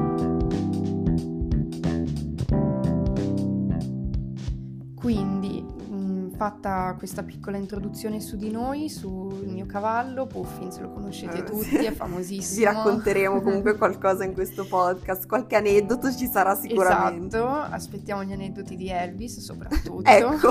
Fatta 6.49 6.95
questa 6.97 7.23
piccola 7.23 7.59
introduzione 7.59 8.21
su 8.21 8.37
di 8.37 8.50
noi, 8.50 8.88
sul 8.88 9.47
mio 9.47 9.67
cavallo, 9.67 10.26
Puffins 10.26 10.78
lo 10.81 10.90
conoscete 10.90 11.38
eh, 11.38 11.45
tutti, 11.45 11.76
è 11.76 11.93
famosissimo. 11.93 12.57
Vi 12.57 12.64
racconteremo 12.64 13.43
comunque 13.43 13.76
qualcosa 13.78 14.25
in 14.25 14.33
questo 14.33 14.64
podcast, 14.64 15.26
qualche 15.26 15.57
aneddoto 15.57 16.11
ci 16.11 16.26
sarà 16.26 16.55
sicuramente. 16.55 17.37
Esatto, 17.37 17.75
aspettiamo 17.75 18.25
gli 18.25 18.33
aneddoti 18.33 18.76
di 18.76 18.88
Elvis 18.88 19.40
soprattutto. 19.40 20.05
ecco. 20.05 20.49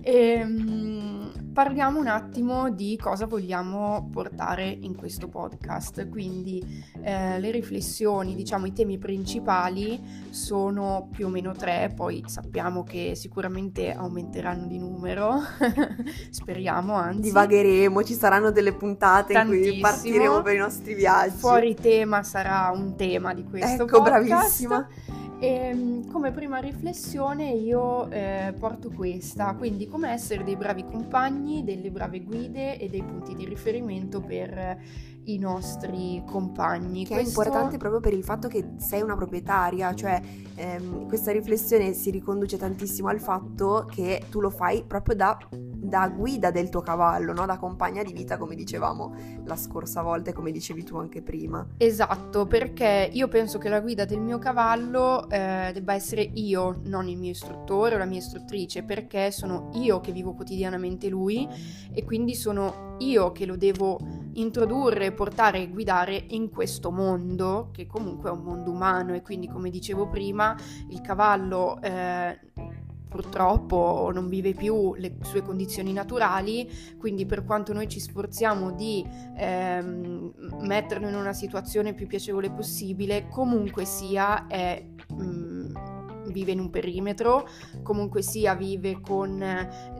e, 0.00 0.12
ehm, 0.38 1.01
parliamo 1.52 1.98
un 1.98 2.06
attimo 2.06 2.70
di 2.70 2.98
cosa 3.00 3.26
vogliamo 3.26 4.08
portare 4.10 4.66
in 4.66 4.96
questo 4.96 5.28
podcast. 5.28 6.08
Quindi 6.08 6.84
eh, 7.02 7.38
le 7.38 7.50
riflessioni, 7.50 8.34
diciamo 8.34 8.66
i 8.66 8.72
temi 8.72 8.98
principali 8.98 10.00
sono 10.30 11.08
più 11.12 11.26
o 11.26 11.28
meno 11.28 11.52
tre, 11.52 11.92
poi 11.94 12.22
sappiamo 12.26 12.82
che 12.82 13.14
sicuramente 13.14 13.92
aumenteranno 13.92 14.66
di 14.66 14.78
numero, 14.78 15.40
speriamo 16.30 16.94
anzi. 16.94 17.20
Divagheremo, 17.20 18.02
ci 18.02 18.14
saranno 18.14 18.50
delle 18.50 18.72
puntate 18.72 19.34
Tantissimo. 19.34 19.64
in 19.64 19.70
cui 19.72 19.80
partiremo 19.80 20.42
per 20.42 20.54
i 20.54 20.58
nostri 20.58 20.94
viaggi. 20.94 21.36
Fuori 21.36 21.74
tema 21.74 22.22
sarà 22.22 22.70
un 22.74 22.96
tema 22.96 23.34
di 23.34 23.44
questo 23.44 23.82
ecco, 23.84 23.98
podcast. 23.98 24.26
bravissima. 24.26 24.88
E 25.42 25.48
ehm, 25.48 26.06
come 26.08 26.30
prima 26.30 26.58
riflessione 26.58 27.50
io 27.50 28.08
eh, 28.12 28.54
porto 28.56 28.90
questa, 28.90 29.56
quindi 29.56 29.88
come 29.88 30.10
essere 30.10 30.44
dei 30.44 30.54
bravi 30.54 30.84
compagni, 30.84 31.64
delle 31.64 31.90
brave 31.90 32.22
guide 32.22 32.78
e 32.78 32.88
dei 32.88 33.02
punti 33.02 33.34
di 33.34 33.44
riferimento 33.44 34.20
per 34.20 34.78
i 35.24 35.38
nostri 35.38 36.22
compagni. 36.26 37.04
Che 37.04 37.14
Questo... 37.14 37.40
è 37.40 37.44
importante 37.44 37.76
proprio 37.76 38.00
per 38.00 38.12
il 38.12 38.24
fatto 38.24 38.48
che 38.48 38.72
sei 38.78 39.02
una 39.02 39.14
proprietaria, 39.14 39.94
cioè 39.94 40.20
ehm, 40.54 41.06
questa 41.06 41.32
riflessione 41.32 41.92
si 41.92 42.10
riconduce 42.10 42.56
tantissimo 42.56 43.08
al 43.08 43.20
fatto 43.20 43.86
che 43.90 44.24
tu 44.30 44.40
lo 44.40 44.50
fai 44.50 44.84
proprio 44.86 45.14
da, 45.14 45.38
da 45.50 46.08
guida 46.08 46.50
del 46.50 46.68
tuo 46.68 46.80
cavallo, 46.80 47.32
no? 47.32 47.46
da 47.46 47.58
compagna 47.58 48.02
di 48.02 48.12
vita 48.12 48.36
come 48.36 48.54
dicevamo 48.54 49.14
la 49.44 49.56
scorsa 49.56 50.02
volta 50.02 50.30
e 50.30 50.32
come 50.32 50.50
dicevi 50.50 50.84
tu 50.84 50.96
anche 50.96 51.22
prima. 51.22 51.66
Esatto, 51.76 52.46
perché 52.46 53.08
io 53.12 53.28
penso 53.28 53.58
che 53.58 53.68
la 53.68 53.80
guida 53.80 54.04
del 54.04 54.20
mio 54.20 54.38
cavallo 54.38 55.28
eh, 55.28 55.70
debba 55.72 55.94
essere 55.94 56.22
io, 56.34 56.80
non 56.84 57.08
il 57.08 57.18
mio 57.18 57.30
istruttore 57.30 57.94
o 57.94 57.98
la 57.98 58.04
mia 58.04 58.18
istruttrice, 58.18 58.82
perché 58.82 59.30
sono 59.30 59.70
io 59.74 60.00
che 60.00 60.12
vivo 60.12 60.34
quotidianamente 60.34 61.08
lui 61.08 61.48
e 61.92 62.04
quindi 62.04 62.34
sono 62.34 62.96
io 62.98 63.32
che 63.32 63.46
lo 63.46 63.56
devo 63.56 63.98
introdurre, 64.34 65.11
portare 65.12 65.60
e 65.60 65.68
guidare 65.68 66.24
in 66.30 66.50
questo 66.50 66.90
mondo, 66.90 67.70
che 67.72 67.86
comunque 67.86 68.30
è 68.30 68.32
un 68.32 68.42
mondo 68.42 68.70
umano 68.70 69.14
e 69.14 69.22
quindi 69.22 69.48
come 69.48 69.70
dicevo 69.70 70.08
prima, 70.08 70.56
il 70.88 71.00
cavallo 71.00 71.80
eh, 71.80 72.38
purtroppo 73.12 74.10
non 74.12 74.28
vive 74.28 74.54
più 74.54 74.94
le 74.94 75.18
sue 75.22 75.42
condizioni 75.42 75.92
naturali, 75.92 76.68
quindi 76.98 77.26
per 77.26 77.44
quanto 77.44 77.74
noi 77.74 77.86
ci 77.86 78.00
sforziamo 78.00 78.72
di 78.72 79.06
ehm, 79.36 80.32
metterlo 80.60 81.08
in 81.08 81.14
una 81.14 81.34
situazione 81.34 81.92
più 81.92 82.06
piacevole 82.06 82.50
possibile, 82.50 83.28
comunque 83.28 83.84
sia 83.84 84.46
è... 84.46 84.82
Mm, 85.12 85.91
vive 86.32 86.52
in 86.52 86.58
un 86.58 86.70
perimetro, 86.70 87.48
comunque 87.82 88.22
sia 88.22 88.54
vive 88.54 89.00
con 89.00 89.38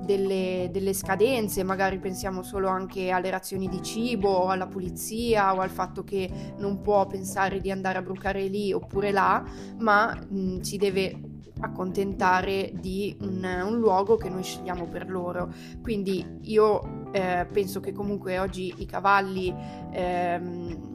delle, 0.04 0.68
delle, 0.72 0.92
scadenze, 0.94 1.62
magari 1.62 1.98
pensiamo 1.98 2.42
solo 2.42 2.68
anche 2.68 3.10
alle 3.10 3.30
razioni 3.30 3.68
di 3.68 3.82
cibo, 3.82 4.48
alla 4.48 4.66
pulizia 4.66 5.54
o 5.54 5.60
al 5.60 5.70
fatto 5.70 6.02
che 6.02 6.28
non 6.58 6.80
può 6.80 7.06
pensare 7.06 7.60
di 7.60 7.70
andare 7.70 7.98
a 7.98 8.02
brucare 8.02 8.46
lì 8.46 8.72
oppure 8.72 9.12
là, 9.12 9.44
ma 9.78 10.12
mh, 10.14 10.60
si 10.60 10.76
deve 10.76 11.20
accontentare 11.60 12.72
di 12.74 13.16
un, 13.20 13.44
un, 13.64 13.78
luogo 13.78 14.16
che 14.16 14.28
noi 14.28 14.42
scegliamo 14.42 14.86
per 14.86 15.08
loro. 15.08 15.52
Quindi 15.80 16.38
io 16.42 17.10
eh, 17.12 17.46
penso 17.50 17.80
che 17.80 17.92
comunque 17.92 18.38
oggi 18.38 18.74
i 18.78 18.86
cavalli 18.86 19.54
ehm, 19.92 20.91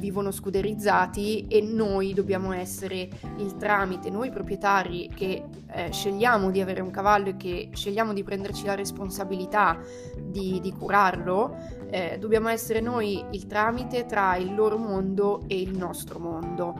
vivono 0.00 0.32
scuderizzati 0.32 1.46
e 1.46 1.60
noi 1.60 2.12
dobbiamo 2.14 2.52
essere 2.52 3.08
il 3.36 3.56
tramite, 3.56 4.10
noi 4.10 4.30
proprietari 4.30 5.08
che 5.14 5.44
eh, 5.72 5.92
scegliamo 5.92 6.50
di 6.50 6.60
avere 6.60 6.80
un 6.80 6.90
cavallo 6.90 7.28
e 7.28 7.36
che 7.36 7.68
scegliamo 7.72 8.12
di 8.12 8.24
prenderci 8.24 8.64
la 8.64 8.74
responsabilità 8.74 9.78
di, 10.20 10.58
di 10.60 10.72
curarlo, 10.72 11.56
eh, 11.90 12.16
dobbiamo 12.18 12.48
essere 12.48 12.80
noi 12.80 13.24
il 13.30 13.46
tramite 13.46 14.06
tra 14.06 14.36
il 14.36 14.54
loro 14.54 14.78
mondo 14.78 15.44
e 15.46 15.60
il 15.60 15.76
nostro 15.76 16.18
mondo. 16.18 16.74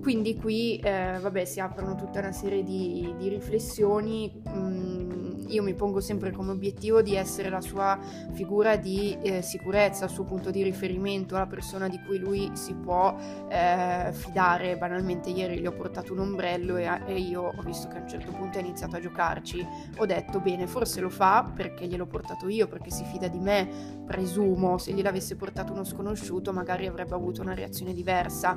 Quindi 0.00 0.36
qui 0.36 0.78
eh, 0.78 1.18
vabbè, 1.20 1.44
si 1.44 1.58
aprono 1.58 1.96
tutta 1.96 2.20
una 2.20 2.32
serie 2.32 2.62
di, 2.62 3.12
di 3.18 3.28
riflessioni. 3.28 4.32
Mh, 4.44 4.58
mm, 4.58 5.05
io 5.48 5.62
mi 5.62 5.74
pongo 5.74 6.00
sempre 6.00 6.32
come 6.32 6.52
obiettivo 6.52 7.02
di 7.02 7.14
essere 7.14 7.48
la 7.48 7.60
sua 7.60 7.98
figura 8.32 8.76
di 8.76 9.16
eh, 9.22 9.42
sicurezza, 9.42 10.04
il 10.04 10.10
suo 10.10 10.24
punto 10.24 10.50
di 10.50 10.62
riferimento, 10.62 11.36
la 11.36 11.46
persona 11.46 11.88
di 11.88 12.00
cui 12.06 12.18
lui 12.18 12.50
si 12.54 12.74
può 12.74 13.16
eh, 13.48 14.10
fidare. 14.12 14.76
Banalmente 14.76 15.30
ieri 15.30 15.58
gli 15.58 15.66
ho 15.66 15.72
portato 15.72 16.12
un 16.12 16.20
ombrello 16.20 16.76
e, 16.76 16.88
e, 17.06 17.18
io 17.18 17.52
ho 17.56 17.62
visto 17.62 17.88
che 17.88 17.98
a 17.98 18.00
un 18.00 18.08
certo 18.08 18.32
punto 18.32 18.58
ha 18.58 18.60
iniziato 18.60 18.96
a 18.96 19.00
giocarci. 19.00 19.66
Ho 19.98 20.06
detto 20.06 20.40
bene, 20.40 20.66
forse 20.66 21.00
lo 21.00 21.10
fa 21.10 21.50
perché 21.54 21.86
gliel'ho 21.86 22.06
portato 22.06 22.48
io, 22.48 22.66
perché 22.68 22.90
si 22.90 23.04
fida 23.04 23.28
di 23.28 23.38
me, 23.38 23.68
presumo, 24.06 24.78
se 24.78 24.92
gliel'avesse 24.92 25.36
portato 25.36 25.72
uno 25.72 25.84
sconosciuto 25.84 26.52
magari 26.52 26.86
avrebbe 26.86 27.14
avuto 27.14 27.42
una 27.42 27.54
reazione 27.54 27.92
diversa. 27.92 28.56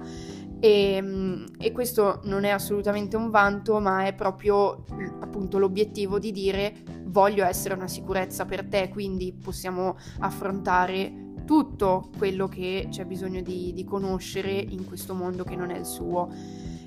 E, 0.60 0.93
ehm, 0.93 1.46
e, 1.58 1.72
questo 1.72 2.19
non 2.24 2.43
è 2.43 2.50
assolutamente 2.50 3.15
un 3.15 3.29
vanto, 3.29 3.79
ma 3.79 4.05
è 4.05 4.13
proprio 4.13 4.84
appunto 5.22 5.58
l'obiettivo 5.58 6.19
di 6.19 6.31
dire 6.31 6.78
voglio 7.03 7.45
essere 7.45 7.74
una 7.74 7.88
sicurezza 7.88 8.45
per 8.45 8.65
te, 8.65 8.89
quindi 8.89 9.33
possiamo 9.33 9.98
affrontare 10.19 11.27
tutto 11.45 12.09
quello 12.17 12.48
che 12.48 12.88
c'è 12.89 13.05
bisogno 13.05 13.41
di, 13.41 13.74
di 13.74 13.83
conoscere 13.83 14.51
in 14.51 14.86
questo 14.86 15.15
mondo 15.15 15.43
che 15.43 15.55
non 15.55 15.71
è 15.71 15.77
il 15.77 15.86
suo. 15.86 16.29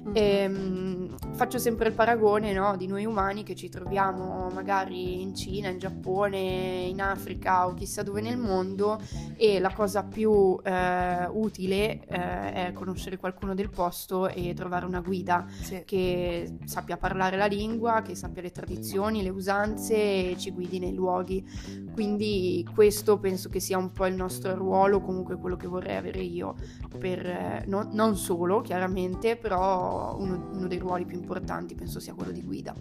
Mm-hmm. 0.03 0.17
E, 0.17 0.47
um, 0.47 1.17
faccio 1.35 1.59
sempre 1.59 1.89
il 1.89 1.95
paragone 1.95 2.53
no, 2.53 2.77
di 2.77 2.87
noi 2.87 3.05
umani 3.05 3.45
che 3.45 3.55
ci 3.55 3.69
troviamo 3.69 4.49
magari 4.53 5.23
in 5.23 5.35
Cina, 5.35 5.69
in 5.69 5.79
Giappone, 5.79 6.87
in 6.89 7.01
Africa 7.01 7.67
o 7.67 7.75
chissà 7.75 8.03
dove 8.03 8.21
nel 8.21 8.37
mondo 8.37 9.01
e 9.37 9.61
la 9.61 9.73
cosa 9.73 10.03
più 10.03 10.59
eh, 10.63 11.27
utile 11.31 12.05
eh, 12.07 12.53
è 12.53 12.73
conoscere 12.73 13.17
qualcuno 13.17 13.55
del 13.55 13.71
posto 13.71 14.29
e 14.29 14.55
trovare 14.55 14.87
una 14.87 15.01
guida 15.01 15.47
sì. 15.49 15.83
che 15.85 16.59
sappia 16.65 16.97
parlare 16.97 17.37
la 17.37 17.47
lingua, 17.47 18.03
che 18.03 18.15
sappia 18.15 18.43
le 18.43 18.51
tradizioni, 18.51 19.23
le 19.23 19.31
usanze 19.31 19.95
e 19.95 20.35
ci 20.37 20.51
guidi 20.51 20.79
nei 20.79 20.95
luoghi. 20.95 21.45
Quindi 21.93 22.67
questo 22.75 23.19
penso 23.19 23.49
che 23.49 23.61
sia 23.61 23.79
un 23.79 23.93
po' 23.93 24.07
il 24.07 24.15
nostro 24.15 24.55
ruolo, 24.55 25.01
comunque 25.01 25.37
quello 25.37 25.57
che 25.57 25.67
vorrei 25.67 25.97
avere 25.97 26.21
io, 26.21 26.55
per, 26.99 27.27
eh, 27.27 27.65
no, 27.67 27.89
non 27.93 28.17
solo 28.17 28.61
chiaramente, 28.61 29.37
però 29.37 29.92
uno, 30.19 30.51
uno 30.53 30.67
dei 30.67 30.79
ruoli 30.79 31.05
più 31.05 31.17
importanti 31.17 31.75
penso 31.75 32.01
sia 32.01 32.15
quello 32.15 32.33
di 32.33 32.43
guida. 32.43 32.75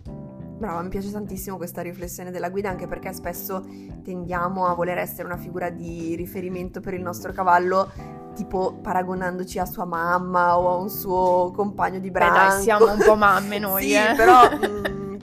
Brava, 0.61 0.81
mi 0.81 0.89
piace 0.89 1.11
tantissimo 1.11 1.57
questa 1.57 1.81
riflessione 1.81 2.29
della 2.29 2.49
guida 2.49 2.69
anche 2.69 2.87
perché 2.87 3.11
spesso 3.13 3.65
tendiamo 4.03 4.67
a 4.67 4.73
voler 4.75 4.99
essere 4.99 5.23
una 5.23 5.37
figura 5.37 5.69
di 5.69 6.15
riferimento 6.15 6.81
per 6.81 6.93
il 6.93 7.01
nostro 7.01 7.31
cavallo 7.31 7.91
tipo 8.35 8.73
paragonandoci 8.81 9.59
a 9.59 9.65
sua 9.65 9.85
mamma 9.85 10.57
o 10.57 10.69
a 10.69 10.75
un 10.75 10.89
suo 10.89 11.51
compagno 11.53 11.99
di 11.99 12.11
branco. 12.11 12.33
Beh 12.33 12.47
dai, 12.47 12.61
siamo 12.61 12.91
un 12.91 12.99
po' 13.03 13.15
mamme 13.15 13.59
noi, 13.59 13.83
sì, 13.83 13.93
eh. 13.93 14.13
però 14.15 14.47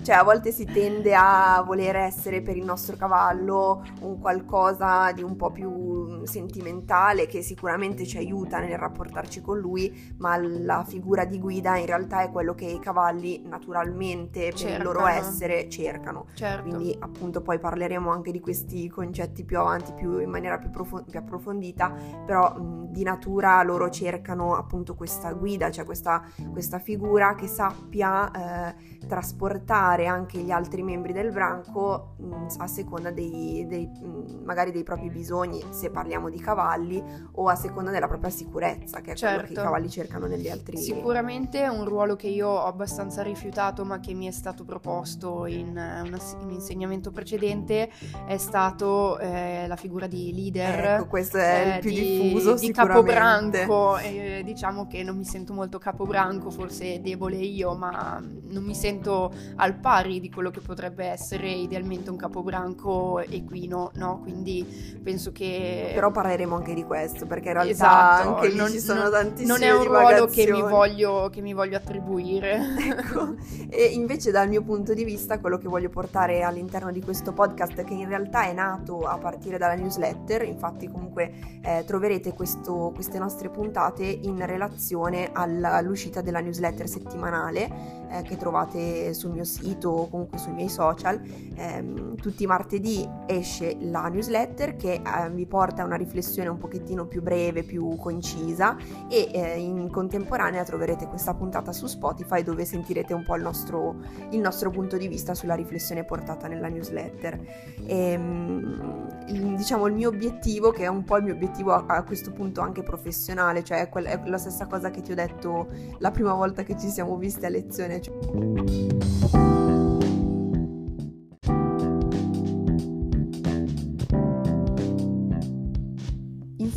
cioè 0.09 0.17
a 0.17 0.23
volte 0.23 0.53
si 0.53 0.65
tende 0.65 1.15
a 1.15 1.63
voler 1.67 1.95
essere 1.97 2.41
per 2.41 2.57
il 2.57 2.65
nostro 2.65 2.97
cavallo 2.97 3.85
un 4.01 4.19
qualcosa 4.19 5.13
di 5.13 5.23
un 5.23 5.37
po' 5.37 5.51
più 5.51 6.25
sentimentale 6.25 7.27
che 7.27 7.43
sicuramente 7.43 8.07
ci 8.07 8.17
aiuta 8.17 8.59
nel 8.59 8.79
rapportarci 8.79 9.43
con 9.43 9.59
lui, 9.59 10.15
ma 10.17 10.39
la 10.39 10.83
figura 10.89 11.27
di 11.27 11.39
guida 11.39 11.77
in 11.77 11.85
realtà 11.85 12.23
è 12.23 12.31
quello 12.31 12.55
che 12.55 12.65
i 12.65 12.79
cavalli 12.79 13.43
naturalmente 13.45 14.51
cercano. 14.55 14.71
per 14.71 14.79
il 14.79 14.83
loro 14.83 15.07
essere 15.09 15.69
cercano. 15.69 16.25
Certo. 16.33 16.63
Quindi 16.63 16.97
appunto 16.99 17.43
poi 17.43 17.59
parleremo 17.59 18.11
anche 18.11 18.31
di 18.31 18.41
questi 18.41 18.89
concetti 18.89 19.45
più 19.45 19.59
avanti, 19.59 19.93
più 19.93 20.21
in 20.21 20.31
maniera 20.31 20.57
più, 20.57 20.71
profo- 20.71 21.05
più 21.05 21.19
approfondita, 21.19 21.93
però 22.25 22.57
mh, 22.57 22.93
di 22.93 23.03
natura 23.03 23.63
loro 23.63 23.91
cercano 23.91 24.55
appunto 24.55 24.95
questa 24.95 25.33
guida, 25.33 25.71
cioè 25.71 25.85
questa, 25.85 26.25
questa 26.51 26.79
figura 26.79 27.35
che 27.35 27.47
sappia 27.47 28.31
eh, 28.71 29.07
trasportare 29.07 29.98
anche 30.07 30.39
gli 30.39 30.51
altri 30.51 30.83
membri 30.83 31.13
del 31.13 31.33
branco 31.33 32.15
mh, 32.19 32.47
a 32.59 32.67
seconda 32.67 33.11
dei, 33.11 33.67
dei, 33.67 33.87
mh, 33.87 34.43
magari 34.45 34.73
dei 34.73 34.83
propri 34.83 35.09
bisogni, 35.11 35.63
se 35.71 35.91
parliamo 35.91 36.29
di 36.29 36.39
cavalli, 36.39 37.03
o 37.33 37.49
a 37.49 37.55
seconda 37.55 37.91
della 37.91 38.09
propria 38.09 38.31
sicurezza, 38.31 39.01
che 39.01 39.13
è 39.13 39.15
certo. 39.15 39.27
quello 39.27 39.41
che 39.41 39.53
i 39.53 39.55
certo. 39.55 39.63
cavalli 39.63 39.91
cercano 39.91 40.27
negli 40.27 40.49
altri. 40.49 40.77
Sicuramente 40.77 41.63
è 41.63 41.69
un 41.69 41.85
ruolo 41.85 42.17
che 42.17 42.29
io 42.29 42.49
ho 42.49 42.67
abbastanza 42.67 43.23
rifiutato, 43.23 43.85
ma 43.85 44.01
che 44.01 44.15
mi 44.15 44.27
è 44.27 44.33
stato 44.33 44.65
proposto 44.65 45.47
in 45.47 45.69
una, 45.69 46.03
un 46.03 46.51
insegnamento 46.51 47.11
precedente, 47.11 47.91
è 48.27 48.37
stato 48.37 49.19
eh, 49.19 49.67
la 49.67 49.77
figura 49.77 50.07
di 50.07 50.33
leader. 50.35 51.01
Ecco, 51.01 51.07
questo 51.07 51.39
è 51.39 51.65
eh, 51.65 51.75
il 51.77 51.81
più 51.81 51.91
di, 51.91 52.21
diffuso 52.21 52.55
di 52.55 52.73
capobranco. 52.73 53.99
E, 53.99 54.43
diciamo 54.45 54.87
che 54.87 55.03
non 55.03 55.17
mi 55.17 55.25
sento 55.25 55.53
molto 55.53 55.79
capobranco, 55.79 56.51
forse 56.51 57.01
debole 57.01 57.37
io, 57.37 57.75
ma 57.75 58.21
non 58.21 58.65
mi 58.65 58.75
sento 58.75 58.87
sento 58.89 59.33
al 59.57 59.75
pari 59.75 59.88
di 60.21 60.31
quello 60.31 60.51
che 60.51 60.61
potrebbe 60.61 61.07
essere 61.07 61.49
idealmente 61.51 62.11
un 62.11 62.17
capobranco 62.17 63.21
equino, 63.21 63.91
no? 63.95 64.21
Quindi 64.21 65.01
penso 65.03 65.33
che... 65.33 65.93
Però 65.95 66.11
parleremo 66.11 66.55
anche 66.55 66.75
di 66.75 66.85
questo, 66.85 67.27
perché 67.27 67.49
in 67.49 67.55
realtà 67.55 67.73
esatto, 67.73 68.29
anche 68.35 68.49
lì 68.49 68.57
non, 68.57 68.71
ci 68.71 68.81
sono 68.81 69.09
tantissime 69.09 69.47
Non 69.47 69.63
è 69.63 69.71
un 69.73 69.85
ruolo 69.85 70.27
che 70.27 70.51
mi, 70.51 70.61
voglio, 70.61 71.31
che 71.33 71.41
mi 71.41 71.55
voglio 71.55 71.79
attribuire. 71.79 72.61
ecco, 72.79 73.35
e 73.71 73.87
invece 73.87 74.31
dal 74.31 74.47
mio 74.49 74.63
punto 74.63 74.93
di 74.93 75.05
vista 75.05 75.41
quello 75.41 75.57
che 75.57 75.69
voglio 75.69 75.89
portare 75.89 76.43
all'interno 76.43 76.93
di 76.93 77.01
questo 77.01 77.33
podcast, 77.33 77.83
che 77.83 77.95
in 77.95 78.09
realtà 78.09 78.45
è 78.45 78.53
nato 78.53 79.07
a 79.07 79.17
partire 79.17 79.57
dalla 79.57 79.75
newsletter, 79.75 80.43
infatti 80.43 80.87
comunque 80.91 81.33
eh, 81.63 81.85
troverete 81.87 82.35
questo, 82.35 82.93
queste 82.95 83.19
nostre 83.19 83.49
puntate 83.49 84.05
in 84.05 84.45
relazione 84.45 85.31
all'uscita 85.33 86.21
della 86.21 86.41
newsletter 86.41 86.87
settimanale 86.87 88.08
eh, 88.11 88.23
che 88.23 88.37
trovate 88.37 89.15
sul 89.15 89.31
mio 89.31 89.45
sito 89.45 89.91
o 89.91 90.09
comunque 90.09 90.39
sui 90.39 90.53
miei 90.53 90.69
social. 90.69 91.21
Eh, 91.55 92.15
tutti 92.21 92.43
i 92.43 92.47
martedì 92.47 93.09
esce 93.27 93.77
la 93.81 94.09
newsletter 94.09 94.77
che 94.77 94.95
eh, 94.95 95.31
vi 95.31 95.47
porta 95.47 95.83
a 95.83 95.85
una 95.85 95.97
riflessione 95.97 96.49
un 96.49 96.59
pochettino 96.59 97.07
più 97.07 97.23
breve, 97.23 97.63
più 97.63 97.97
concisa 97.97 98.77
e 99.09 99.31
eh, 99.33 99.59
in 99.59 99.91
contemporanea 99.91 100.65
troverete 100.65 101.07
questa 101.07 101.35
puntata 101.35 101.73
su 101.73 101.87
Spotify 101.87 102.43
dove 102.43 102.65
sentirete 102.65 103.15
un 103.15 103.25
po' 103.25 103.37
il 103.37 103.43
nostro, 103.43 103.97
il 104.31 104.41
nostro 104.41 104.71
punto 104.71 104.97
di 104.97 105.09
vista 105.09 105.35
sulla 105.35 105.55
riflessione 105.55 106.05
portata 106.05 106.49
nella 106.49 106.69
newsletter. 106.69 107.41
Ehm, 107.87 109.55
diciamo 109.57 109.87
il 109.87 109.95
mio 109.95 110.09
obiettivo, 110.09 110.71
che 110.71 110.85
è 110.85 110.89
un 110.89 111.05
po' 111.05 111.17
il 111.17 111.25
mio 111.25 111.35
obiettivo 111.35 111.73
a, 111.73 111.85
a 111.87 112.03
questo 112.05 112.33
punto 112.33 112.61
anche 112.61 112.83
professionale, 112.83 113.63
cioè 113.63 113.81
è, 113.81 113.89
quel, 113.89 114.07
è 114.07 114.21
la 114.25 114.39
stessa 114.39 114.67
cosa 114.67 114.91
che 114.91 115.01
ti 115.03 115.13
ho 115.13 115.15
detto 115.15 115.69
la 115.99 116.11
prima 116.11 116.33
volta 116.33 116.63
che 116.63 116.79
ci 116.79 116.89
siamo 116.89 117.17
visti 117.17 117.45
a 117.45 117.49
lezione. 117.49 117.98
Cioè... 118.01 119.48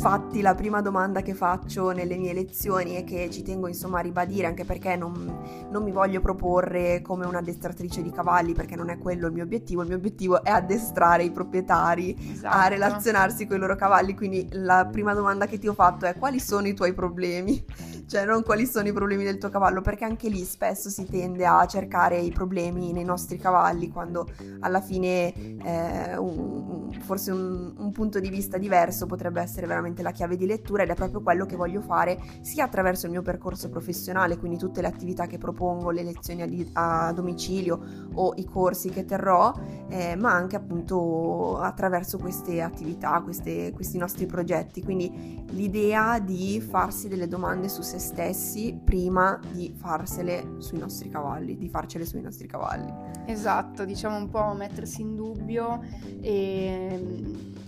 Infatti 0.04 0.40
la 0.40 0.56
prima 0.56 0.80
domanda 0.80 1.22
che 1.22 1.32
faccio 1.32 1.92
nelle 1.92 2.16
mie 2.16 2.32
lezioni 2.32 2.96
e 2.96 3.04
che 3.04 3.30
ci 3.30 3.44
tengo 3.44 3.68
insomma 3.68 4.00
a 4.00 4.02
ribadire 4.02 4.48
anche 4.48 4.64
perché 4.64 4.96
non, 4.96 5.68
non, 5.70 5.84
mi 5.84 5.92
voglio 5.92 6.20
proporre 6.20 7.00
come 7.02 7.24
un'addestratrice 7.24 8.02
di 8.02 8.10
cavalli 8.10 8.52
perché 8.52 8.74
non 8.74 8.90
è 8.90 8.98
quello 8.98 9.28
il 9.28 9.32
mio 9.32 9.44
obiettivo, 9.44 9.82
il 9.82 9.86
mio 9.86 9.98
obiettivo 9.98 10.42
è 10.42 10.50
addestrare 10.50 11.22
i 11.22 11.30
proprietari 11.30 12.16
esatto. 12.32 12.56
a 12.56 12.66
relazionarsi 12.66 13.46
con 13.46 13.58
i 13.58 13.60
loro 13.60 13.76
cavalli, 13.76 14.16
quindi 14.16 14.48
la 14.50 14.88
prima 14.90 15.14
domanda 15.14 15.46
che 15.46 15.60
ti 15.60 15.68
ho 15.68 15.72
fatto 15.72 16.04
è 16.04 16.16
quali 16.16 16.40
sono 16.40 16.66
i 16.66 16.74
tuoi 16.74 16.94
problemi? 16.94 17.64
cioè 18.12 18.26
non 18.26 18.42
quali 18.42 18.66
sono 18.66 18.88
i 18.88 18.92
problemi 18.92 19.24
del 19.24 19.38
tuo 19.38 19.48
cavallo, 19.48 19.80
perché 19.80 20.04
anche 20.04 20.28
lì 20.28 20.44
spesso 20.44 20.90
si 20.90 21.06
tende 21.06 21.46
a 21.46 21.66
cercare 21.66 22.18
i 22.18 22.30
problemi 22.30 22.92
nei 22.92 23.04
nostri 23.04 23.38
cavalli 23.38 23.88
quando 23.88 24.28
alla 24.60 24.80
fine 24.80 25.32
eh, 25.32 26.16
un, 26.16 26.90
forse 27.00 27.30
un, 27.30 27.72
un, 27.76 27.92
punto 27.92 28.20
di 28.20 28.28
vista 28.28 28.58
diverso 28.58 29.06
potrebbe 29.06 29.40
essere 29.40 29.66
veramente 29.66 29.91
la 30.00 30.12
chiave 30.12 30.36
di 30.36 30.46
lettura 30.46 30.84
ed 30.84 30.88
è 30.88 30.94
proprio 30.94 31.20
quello 31.20 31.44
che 31.44 31.56
voglio 31.56 31.82
fare 31.82 32.18
sia 32.40 32.64
attraverso 32.64 33.04
il 33.04 33.12
mio 33.12 33.20
percorso 33.20 33.68
professionale, 33.68 34.38
quindi 34.38 34.56
tutte 34.56 34.80
le 34.80 34.86
attività 34.86 35.26
che 35.26 35.36
propongo, 35.36 35.90
le 35.90 36.02
lezioni 36.02 36.70
a, 36.72 37.08
a 37.08 37.12
domicilio 37.12 37.80
o 38.14 38.32
i 38.36 38.44
corsi 38.44 38.88
che 38.88 39.04
terrò, 39.04 39.52
eh, 39.88 40.16
ma 40.16 40.32
anche 40.32 40.56
appunto 40.56 41.58
attraverso 41.58 42.16
queste 42.16 42.62
attività, 42.62 43.20
queste, 43.20 43.72
questi 43.72 43.98
nostri 43.98 44.24
progetti. 44.24 44.82
Quindi 44.82 45.44
l'idea 45.50 46.18
di 46.18 46.60
farsi 46.60 47.08
delle 47.08 47.28
domande 47.28 47.68
su 47.68 47.82
se 47.82 47.98
stessi 47.98 48.78
prima 48.82 49.38
di 49.50 49.72
farsele 49.76 50.54
sui 50.58 50.78
nostri 50.78 51.10
cavalli, 51.10 51.58
di 51.58 51.68
farcele 51.68 52.06
sui 52.06 52.20
nostri 52.20 52.46
cavalli. 52.46 52.92
Esatto, 53.26 53.84
diciamo 53.84 54.16
un 54.16 54.30
po' 54.30 54.54
mettersi 54.54 55.02
in 55.02 55.16
dubbio 55.16 55.80
e 56.20 57.61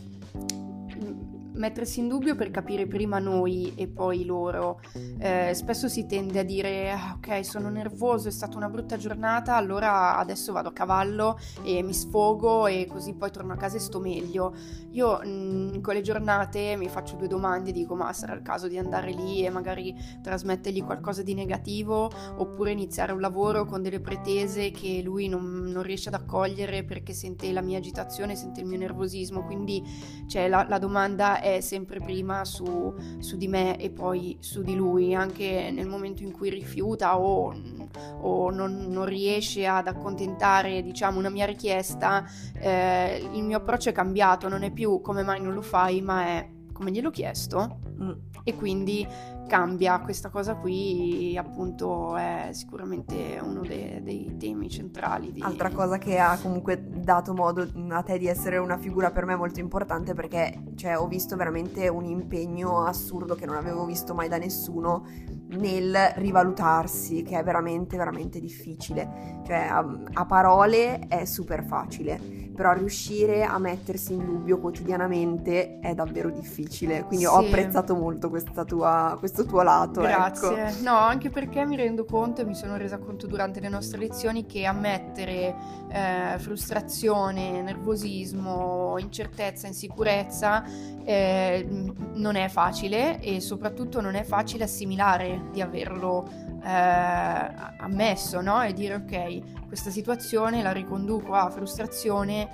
mettersi 1.55 2.01
in 2.01 2.09
dubbio 2.09 2.35
per 2.35 2.51
capire 2.51 2.87
prima 2.87 3.19
noi 3.19 3.73
e 3.77 3.89
poi 3.89 4.25
loro. 4.25 4.81
Eh, 5.19 5.53
spesso 5.55 5.89
si 5.89 6.07
tende 6.07 6.39
a 6.39 6.43
dire 6.43 6.91
ah, 6.91 7.15
ok 7.17 7.45
sono 7.45 7.69
nervoso, 7.69 8.29
è 8.29 8.31
stata 8.31 8.57
una 8.57 8.69
brutta 8.69 8.97
giornata, 8.97 9.57
allora 9.57 10.17
adesso 10.17 10.53
vado 10.53 10.69
a 10.69 10.73
cavallo 10.73 11.39
e 11.63 11.83
mi 11.83 11.95
sfogo 11.95 12.67
e 12.67 12.87
così 12.87 13.15
poi 13.15 13.31
torno 13.31 13.53
a 13.53 13.57
casa 13.57 13.77
e 13.77 13.81
sto 13.81 14.01
meglio. 14.01 14.55
Io 14.91 15.21
mm, 15.25 15.75
in 15.75 15.83
quelle 15.83 16.03
giornate 16.03 16.77
mi 16.77 16.89
faccio 16.89 17.17
due 17.17 17.29
domande, 17.29 17.73
dico 17.73 17.95
ma 17.95 18.13
sarà 18.13 18.35
il 18.35 18.43
caso 18.43 18.69
di 18.69 18.79
andare 18.79 19.13
lì 19.13 19.45
e 19.45 19.51
magari 19.51 19.95
trasmettergli 20.23 20.83
qualcosa 20.83 21.23
di 21.23 21.35
negativo 21.35 22.11
oppure 22.37 22.73
iniziare 22.73 23.13
un 23.13 23.21
lavoro 23.21 23.65
con 23.65 23.83
delle 23.83 24.01
pretese 24.01 24.71
che 24.71 25.01
lui 25.03 25.29
non, 25.29 25.65
non 25.65 25.83
riesce 25.83 26.09
ad 26.09 26.15
accogliere 26.15 26.85
perché 26.85 27.13
sente 27.13 27.51
la 27.53 27.63
mia 27.63 27.79
agitazione, 27.79 28.37
sente 28.37 28.61
il 28.61 28.67
mio 28.67 28.79
nervosismo, 28.79 29.45
quindi 29.45 29.83
cioè, 30.27 30.49
la, 30.49 30.67
la 30.69 30.79
domanda 30.79 31.41
è 31.45 31.61
sempre 31.61 32.01
prima 32.01 32.47
su, 32.47 32.95
su, 33.19 33.37
di 33.37 33.49
me 33.49 33.79
e 33.79 33.91
poi 33.91 34.39
su 34.41 34.63
di 34.63 34.75
lui, 34.75 35.15
anche 35.15 35.71
nel 35.71 35.87
momento 35.87 36.23
in 36.23 36.33
cui 36.33 36.49
rifiuta 36.49 37.19
o, 37.19 37.55
o 38.23 38.51
non, 38.51 38.87
non, 38.89 39.05
riesce 39.05 39.67
ad 39.67 39.87
accontentare 39.87 40.83
diciamo, 40.83 41.19
una 41.19 41.29
mia 41.29 41.45
richiesta, 41.45 42.25
eh, 42.55 43.29
il 43.31 43.43
mio 43.43 43.59
approccio 43.59 43.91
è 43.91 43.93
cambiato, 43.93 44.49
non 44.49 44.63
è 44.63 44.71
più 44.71 45.03
come 45.03 45.23
mai 45.23 45.43
non 45.43 45.53
lo 45.53 45.61
fai, 45.61 46.01
ma 46.01 46.25
è 46.25 46.49
come 46.73 46.91
gliel'ho 46.91 47.11
chiesto. 47.11 47.79
Mm. 48.03 48.13
E 48.47 48.55
quindi 48.55 49.07
cambia 49.47 50.01
questa 50.01 50.31
cosa 50.31 50.55
qui 50.55 51.37
appunto 51.37 52.17
è 52.17 52.51
sicuramente 52.53 53.41
uno 53.43 53.61
dei, 53.61 54.03
dei 54.03 54.37
temi 54.39 54.69
centrali 54.69 55.33
di... 55.33 55.43
altra 55.43 55.71
cosa 55.71 55.99
che 55.99 56.19
ha 56.19 56.39
comunque 56.39 56.83
dato 56.89 57.35
modo 57.35 57.67
a 57.89 58.03
te 58.03 58.19
di 58.19 58.27
essere 58.27 58.59
una 58.59 58.79
figura 58.79 59.11
per 59.11 59.27
me 59.27 59.37
molto 59.37 59.61
importante 59.61 60.15
perché 60.15 60.73
cioè, 60.77 60.99
ho 60.99 61.07
visto 61.07 61.37
veramente 61.37 61.89
un 61.89 62.05
impegno 62.05 62.85
assurdo 62.85 63.35
che 63.35 63.47
non 63.47 63.57
avevo 63.57 63.85
visto 63.85 64.15
mai 64.15 64.29
da 64.29 64.39
nessuno 64.39 65.07
nel 65.57 65.97
rivalutarsi 66.17 67.23
che 67.23 67.39
è 67.39 67.43
veramente 67.43 67.97
veramente 67.97 68.41
difficile 68.41 69.43
cioè 69.47 69.67
a, 69.71 69.85
a 70.13 70.25
parole 70.27 71.01
è 71.09 71.25
super 71.25 71.65
facile 71.65 72.45
però 72.55 72.73
riuscire 72.73 73.43
a 73.43 73.59
mettersi 73.59 74.13
in 74.13 74.25
dubbio 74.25 74.59
quotidianamente 74.59 75.81
è 75.81 75.95
davvero 75.95 76.31
difficile 76.31 77.05
quindi 77.05 77.25
sì. 77.25 77.31
ho 77.31 77.39
apprezzato 77.39 77.95
molto 77.95 78.31
questa 78.31 78.65
tua, 78.65 79.17
questo 79.19 79.45
tuo 79.45 79.63
lato 79.63 80.01
ecco. 80.01 80.09
grazie 80.09 80.67
ecco. 80.69 80.83
no 80.83 80.97
anche 80.97 81.31
perché 81.31 81.67
mi 81.67 81.77
rendo 81.77 82.05
conto 82.05 82.43
e 82.43 82.45
mi 82.45 82.55
sono 82.55 82.77
resa 82.77 82.99
conto 82.99 83.27
durante 83.27 83.61
le 83.61 83.69
nostre 83.69 83.99
lezioni 83.99 84.47
che 84.47 84.65
ammettere 84.65 85.55
eh, 85.89 86.39
frustrazione 86.39 87.61
nervosismo 87.63 88.97
incertezza 88.99 89.67
insicurezza 89.67 90.65
eh, 91.05 91.67
non 92.15 92.37
è 92.37 92.49
facile 92.49 93.21
e 93.21 93.41
soprattutto 93.41 94.01
non 94.01 94.15
è 94.15 94.23
facile 94.23 94.65
assimilare 94.65 95.44
di 95.51 95.61
averlo 95.61 96.29
eh, 96.63 96.69
ammesso 97.79 98.41
no? 98.41 98.63
e 98.63 98.73
dire 98.73 98.95
ok 98.95 99.67
questa 99.67 99.91
situazione 99.91 100.63
la 100.63 100.73
riconduco 100.73 101.35
a 101.35 101.51
frustrazione 101.51 102.49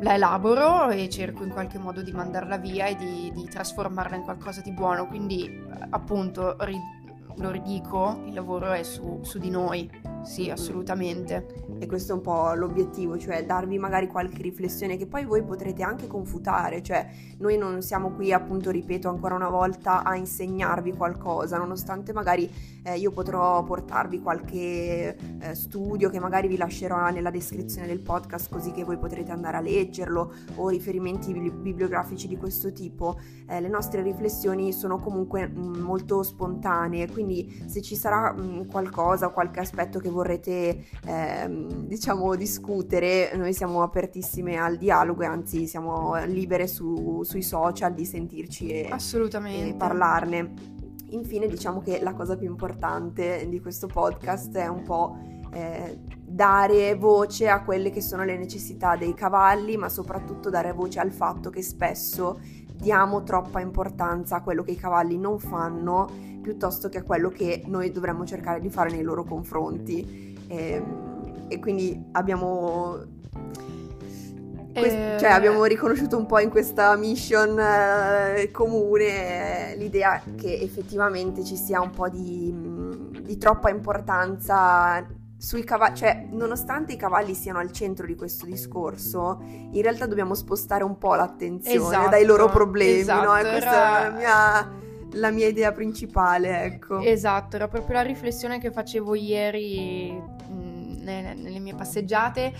la 0.00 0.14
elaboro 0.14 0.90
e 0.90 1.08
cerco 1.08 1.44
in 1.44 1.50
qualche 1.50 1.78
modo 1.78 2.02
di 2.02 2.12
mandarla 2.12 2.58
via 2.58 2.86
e 2.86 2.96
di, 2.96 3.32
di 3.32 3.44
trasformarla 3.44 4.16
in 4.16 4.22
qualcosa 4.22 4.60
di 4.60 4.72
buono 4.72 5.06
quindi 5.06 5.62
appunto 5.90 6.56
ri- 6.60 6.78
lo 7.36 7.50
ridico 7.50 8.22
il 8.26 8.34
lavoro 8.34 8.72
è 8.72 8.82
su, 8.82 9.20
su 9.22 9.38
di 9.38 9.50
noi 9.50 9.90
sì, 10.24 10.50
assolutamente. 10.50 11.62
E 11.78 11.86
questo 11.86 12.12
è 12.12 12.14
un 12.14 12.20
po' 12.20 12.52
l'obiettivo, 12.54 13.18
cioè 13.18 13.44
darvi 13.44 13.78
magari 13.78 14.06
qualche 14.06 14.42
riflessione 14.42 14.96
che 14.96 15.06
poi 15.06 15.24
voi 15.24 15.42
potrete 15.42 15.82
anche 15.82 16.06
confutare, 16.06 16.82
cioè 16.82 17.06
noi 17.38 17.58
non 17.58 17.82
siamo 17.82 18.12
qui 18.12 18.32
appunto, 18.32 18.70
ripeto 18.70 19.08
ancora 19.08 19.34
una 19.34 19.48
volta, 19.48 20.02
a 20.02 20.16
insegnarvi 20.16 20.92
qualcosa, 20.94 21.58
nonostante 21.58 22.12
magari 22.12 22.50
eh, 22.84 22.98
io 22.98 23.10
potrò 23.10 23.62
portarvi 23.62 24.20
qualche 24.20 25.16
eh, 25.40 25.54
studio 25.54 26.10
che 26.10 26.20
magari 26.20 26.48
vi 26.48 26.56
lascerò 26.56 27.10
nella 27.10 27.30
descrizione 27.30 27.86
del 27.86 28.00
podcast 28.00 28.50
così 28.50 28.72
che 28.72 28.84
voi 28.84 28.98
potrete 28.98 29.32
andare 29.32 29.56
a 29.56 29.60
leggerlo 29.60 30.32
o 30.56 30.68
riferimenti 30.68 31.32
bibliografici 31.32 32.28
di 32.28 32.36
questo 32.36 32.72
tipo, 32.72 33.18
eh, 33.46 33.60
le 33.60 33.68
nostre 33.68 34.02
riflessioni 34.02 34.72
sono 34.72 34.98
comunque 34.98 35.46
mh, 35.46 35.58
mm, 35.58 35.80
molto 35.80 36.22
spontanee, 36.22 37.10
quindi 37.10 37.64
se 37.66 37.82
ci 37.82 37.96
sarà 37.96 38.32
mh, 38.32 38.42
mm, 38.42 38.68
qualcosa 38.68 39.26
o 39.26 39.32
qualche 39.32 39.60
aspetto 39.60 39.98
che 39.98 40.08
vorrete 40.14 40.84
ehm, 41.04 41.86
diciamo 41.86 42.34
discutere, 42.36 43.36
noi 43.36 43.52
siamo 43.52 43.82
apertissime 43.82 44.56
al 44.56 44.76
dialogo 44.76 45.22
e 45.22 45.26
anzi 45.26 45.66
siamo 45.66 46.14
libere 46.24 46.66
su, 46.66 47.22
sui 47.24 47.42
social 47.42 47.92
di 47.92 48.06
sentirci 48.06 48.68
e, 48.68 48.88
e 49.68 49.74
parlarne. 49.74 50.72
Infine 51.10 51.46
diciamo 51.46 51.80
che 51.80 52.00
la 52.00 52.14
cosa 52.14 52.36
più 52.36 52.48
importante 52.48 53.46
di 53.48 53.60
questo 53.60 53.86
podcast 53.86 54.56
è 54.56 54.66
un 54.66 54.82
po' 54.82 55.16
eh, 55.52 55.98
dare 56.26 56.96
voce 56.96 57.48
a 57.48 57.62
quelle 57.62 57.90
che 57.90 58.00
sono 58.00 58.24
le 58.24 58.36
necessità 58.36 58.96
dei 58.96 59.14
cavalli, 59.14 59.76
ma 59.76 59.88
soprattutto 59.88 60.50
dare 60.50 60.72
voce 60.72 60.98
al 60.98 61.12
fatto 61.12 61.50
che 61.50 61.62
spesso 61.62 62.40
diamo 62.74 63.22
troppa 63.22 63.60
importanza 63.60 64.36
a 64.36 64.42
quello 64.42 64.62
che 64.62 64.72
i 64.72 64.76
cavalli 64.76 65.18
non 65.18 65.38
fanno 65.38 66.08
piuttosto 66.42 66.88
che 66.88 66.98
a 66.98 67.02
quello 67.02 67.30
che 67.30 67.62
noi 67.66 67.90
dovremmo 67.90 68.26
cercare 68.26 68.60
di 68.60 68.68
fare 68.68 68.90
nei 68.90 69.02
loro 69.02 69.24
confronti. 69.24 70.36
E, 70.46 70.72
ehm, 70.72 71.46
e 71.48 71.58
quindi 71.58 72.02
abbiamo 72.12 73.00
eh... 74.74 75.16
Cioè, 75.18 75.30
abbiamo 75.30 75.64
riconosciuto 75.64 76.16
un 76.16 76.26
po' 76.26 76.40
in 76.40 76.50
questa 76.50 76.96
mission 76.96 77.58
eh, 77.58 78.50
comune 78.50 79.72
eh, 79.72 79.76
l'idea 79.76 80.20
che 80.36 80.58
effettivamente 80.60 81.44
ci 81.44 81.56
sia 81.56 81.80
un 81.80 81.90
po' 81.90 82.08
di, 82.08 82.52
di 83.22 83.38
troppa 83.38 83.70
importanza 83.70 85.06
sui 85.44 85.62
cavalli, 85.62 85.96
cioè 85.96 86.26
nonostante 86.30 86.94
i 86.94 86.96
cavalli 86.96 87.34
siano 87.34 87.58
al 87.58 87.70
centro 87.70 88.06
di 88.06 88.14
questo 88.14 88.46
discorso, 88.46 89.42
in 89.42 89.82
realtà 89.82 90.06
dobbiamo 90.06 90.34
spostare 90.34 90.84
un 90.84 90.96
po' 90.96 91.14
l'attenzione 91.14 91.76
esatto, 91.76 92.08
dai 92.08 92.24
loro 92.24 92.48
problemi, 92.48 93.00
esatto, 93.00 93.24
no? 93.26 93.36
E 93.36 93.42
questa 93.42 93.58
era... 93.58 93.98
è 93.98 94.08
la 94.08 94.16
mia 94.16 94.82
la 95.16 95.30
mia 95.30 95.46
idea 95.46 95.70
principale, 95.70 96.64
ecco. 96.64 96.98
Esatto, 97.00 97.56
era 97.56 97.68
proprio 97.68 97.96
la 97.96 98.02
riflessione 98.02 98.58
che 98.58 98.72
facevo 98.72 99.14
ieri 99.14 100.10
mh, 100.10 100.54
mm, 100.54 101.02
nelle, 101.02 101.34
nelle 101.34 101.58
mie 101.60 101.74
passeggiate. 101.74 102.52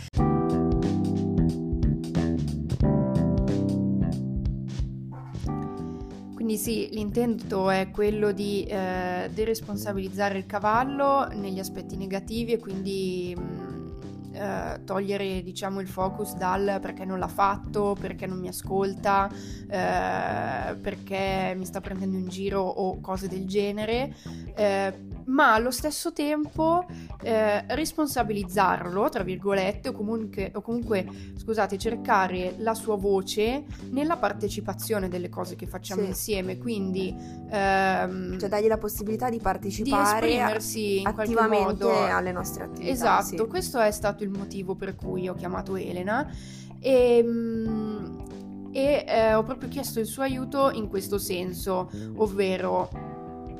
Quindi 6.45 6.61
sì, 6.61 6.89
l'intento 6.91 7.71
è 7.71 7.89
quello 7.91 8.31
di 8.31 8.65
eh, 8.65 9.31
deresponsabilizzare 9.33 10.37
il 10.37 10.45
cavallo 10.45 11.27
negli 11.29 11.59
aspetti 11.59 11.97
negativi 11.97 12.53
e 12.53 12.59
quindi 12.59 13.35
mh, 13.35 13.41
mm, 13.41 13.64
eh, 14.35 14.81
togliere 14.85 15.43
diciamo 15.43 15.81
il 15.81 15.89
focus 15.89 16.35
dal 16.35 16.79
perché 16.81 17.05
non 17.05 17.19
l'ha 17.19 17.29
fatto, 17.29 17.97
perché 17.99 18.27
non 18.27 18.39
mi 18.39 18.49
ascolta, 18.49 19.31
eh, 19.31 20.75
perché 20.75 21.55
mi 21.57 21.65
sta 21.65 21.81
prendendo 21.81 22.17
in 22.19 22.29
giro 22.29 22.61
o 22.61 23.01
cose 23.01 23.29
del 23.29 23.47
genere 23.47 24.15
eh, 24.55 24.93
ma 25.27 25.55
allo 25.55 25.71
stesso 25.71 26.13
tempo 26.13 26.87
eh, 27.23 27.65
responsabilizzarlo, 27.75 29.09
tra 29.09 29.23
virgolette, 29.23 29.89
o 29.89 29.93
comunque, 29.93 30.51
o 30.55 30.61
comunque, 30.61 31.07
scusate, 31.37 31.79
cercare 31.79 32.57
la 32.59 32.75
sua 32.75 32.97
voce 32.97 33.65
nella 33.91 34.17
partecipazione 34.17 35.09
delle 35.09 35.31
cose 35.31 35.57
che 35.57 35.67
facciamo 35.67 36.03
sì. 36.03 36.09
insieme. 36.09 36.59
Quindi, 36.59 37.15
ehm, 37.51 38.39
cioè, 38.39 38.49
dargli 38.49 38.67
la 38.67 38.79
possibilità 38.79 39.31
di 39.31 39.39
partecipare 39.39 40.27
di 40.27 40.33
esprimersi 40.33 41.03
attivamente 41.05 41.89
alle 41.89 42.33
nostre 42.33 42.65
attività. 42.65 42.93
Esatto, 42.93 43.25
sì. 43.25 43.47
questo 43.47 43.81
è 43.81 43.91
stato 43.91 44.24
il 44.25 44.31
motivo 44.31 44.75
per 44.75 44.97
cui 44.97 45.29
ho 45.29 45.35
chiamato 45.35 45.77
Elena. 45.77 46.29
E, 46.81 47.19
ehm, 47.19 48.25
e 48.73 49.05
eh, 49.07 49.35
ho 49.35 49.45
proprio 49.45 49.69
chiesto 49.69 50.01
il 50.01 50.07
suo 50.07 50.25
aiuto 50.25 50.71
in 50.73 50.89
questo 50.89 51.17
senso, 51.17 51.89
ovvero 52.17 52.89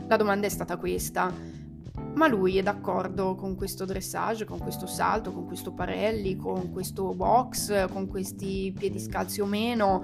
la 0.09 0.17
domanda 0.17 0.47
è 0.47 0.51
stata 0.51 0.77
questa. 0.77 1.33
Ma 2.15 2.29
lui 2.29 2.59
è 2.59 2.63
d'accordo 2.63 3.35
con 3.35 3.55
questo 3.57 3.85
dressage, 3.85 4.45
con 4.45 4.59
questo 4.59 4.87
salto, 4.87 5.33
con 5.33 5.47
questo 5.47 5.73
parelli, 5.73 6.37
con 6.37 6.73
questo 6.73 7.13
box, 7.15 7.89
con 7.91 8.07
questi 8.09 8.73
piedi 8.77 8.99
scalzi 8.99 9.41
o 9.41 9.47
meno? 9.47 10.03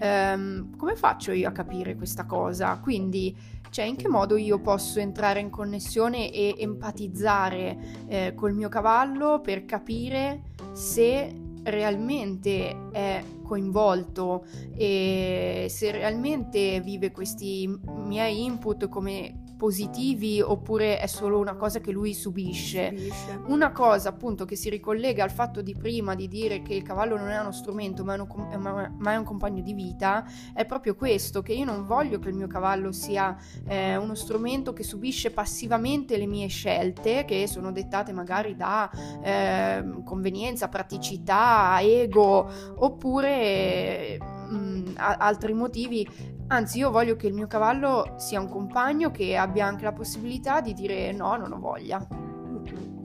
Ehm, 0.00 0.76
come 0.76 0.96
faccio 0.96 1.32
io 1.32 1.48
a 1.48 1.52
capire 1.52 1.94
questa 1.96 2.24
cosa? 2.24 2.78
Quindi, 2.78 3.36
cioè, 3.72 3.86
in 3.86 3.96
che 3.96 4.06
modo 4.06 4.36
io 4.36 4.60
posso 4.60 5.00
entrare 5.00 5.40
in 5.40 5.48
connessione 5.48 6.30
e 6.30 6.54
empatizzare 6.58 8.04
eh, 8.06 8.34
col 8.36 8.52
mio 8.52 8.68
cavallo 8.68 9.40
per 9.40 9.64
capire 9.64 10.42
se 10.74 11.32
realmente 11.62 12.90
è 12.90 13.24
coinvolto 13.42 14.44
e 14.76 15.68
se 15.70 15.90
realmente 15.90 16.80
vive 16.80 17.12
questi 17.12 17.66
miei 18.04 18.44
input 18.44 18.88
come 18.88 19.41
positivi 19.62 20.40
oppure 20.40 20.98
è 20.98 21.06
solo 21.06 21.38
una 21.38 21.54
cosa 21.54 21.78
che 21.78 21.92
lui 21.92 22.14
subisce. 22.14 22.88
subisce. 22.88 23.40
Una 23.46 23.70
cosa 23.70 24.08
appunto 24.08 24.44
che 24.44 24.56
si 24.56 24.68
ricollega 24.68 25.22
al 25.22 25.30
fatto 25.30 25.62
di 25.62 25.76
prima 25.76 26.16
di 26.16 26.26
dire 26.26 26.62
che 26.62 26.74
il 26.74 26.82
cavallo 26.82 27.16
non 27.16 27.28
è 27.28 27.38
uno 27.38 27.52
strumento 27.52 28.02
ma 28.02 28.16
è, 28.16 28.18
uno, 28.18 28.96
ma 28.98 29.12
è 29.12 29.16
un 29.16 29.22
compagno 29.22 29.62
di 29.62 29.72
vita 29.72 30.26
è 30.52 30.66
proprio 30.66 30.96
questo, 30.96 31.42
che 31.42 31.52
io 31.52 31.64
non 31.64 31.86
voglio 31.86 32.18
che 32.18 32.30
il 32.30 32.34
mio 32.34 32.48
cavallo 32.48 32.90
sia 32.90 33.36
eh, 33.64 33.94
uno 33.94 34.16
strumento 34.16 34.72
che 34.72 34.82
subisce 34.82 35.30
passivamente 35.30 36.16
le 36.16 36.26
mie 36.26 36.48
scelte 36.48 37.24
che 37.24 37.46
sono 37.46 37.70
dettate 37.70 38.10
magari 38.10 38.56
da 38.56 38.90
eh, 39.22 40.02
convenienza, 40.02 40.66
praticità, 40.66 41.78
ego 41.80 42.50
oppure 42.78 44.18
mh, 44.18 44.56
mm, 44.56 44.86
altri 44.96 45.52
motivi 45.52 46.04
Anzi, 46.48 46.78
io 46.78 46.90
voglio 46.90 47.16
che 47.16 47.26
il 47.26 47.34
mio 47.34 47.46
cavallo 47.46 48.14
sia 48.18 48.40
un 48.40 48.48
compagno 48.48 49.10
che 49.10 49.36
abbia 49.36 49.66
anche 49.66 49.84
la 49.84 49.92
possibilità 49.92 50.60
di 50.60 50.74
dire 50.74 51.12
no, 51.12 51.36
non 51.36 51.52
ho 51.52 51.58
voglia. 51.58 52.06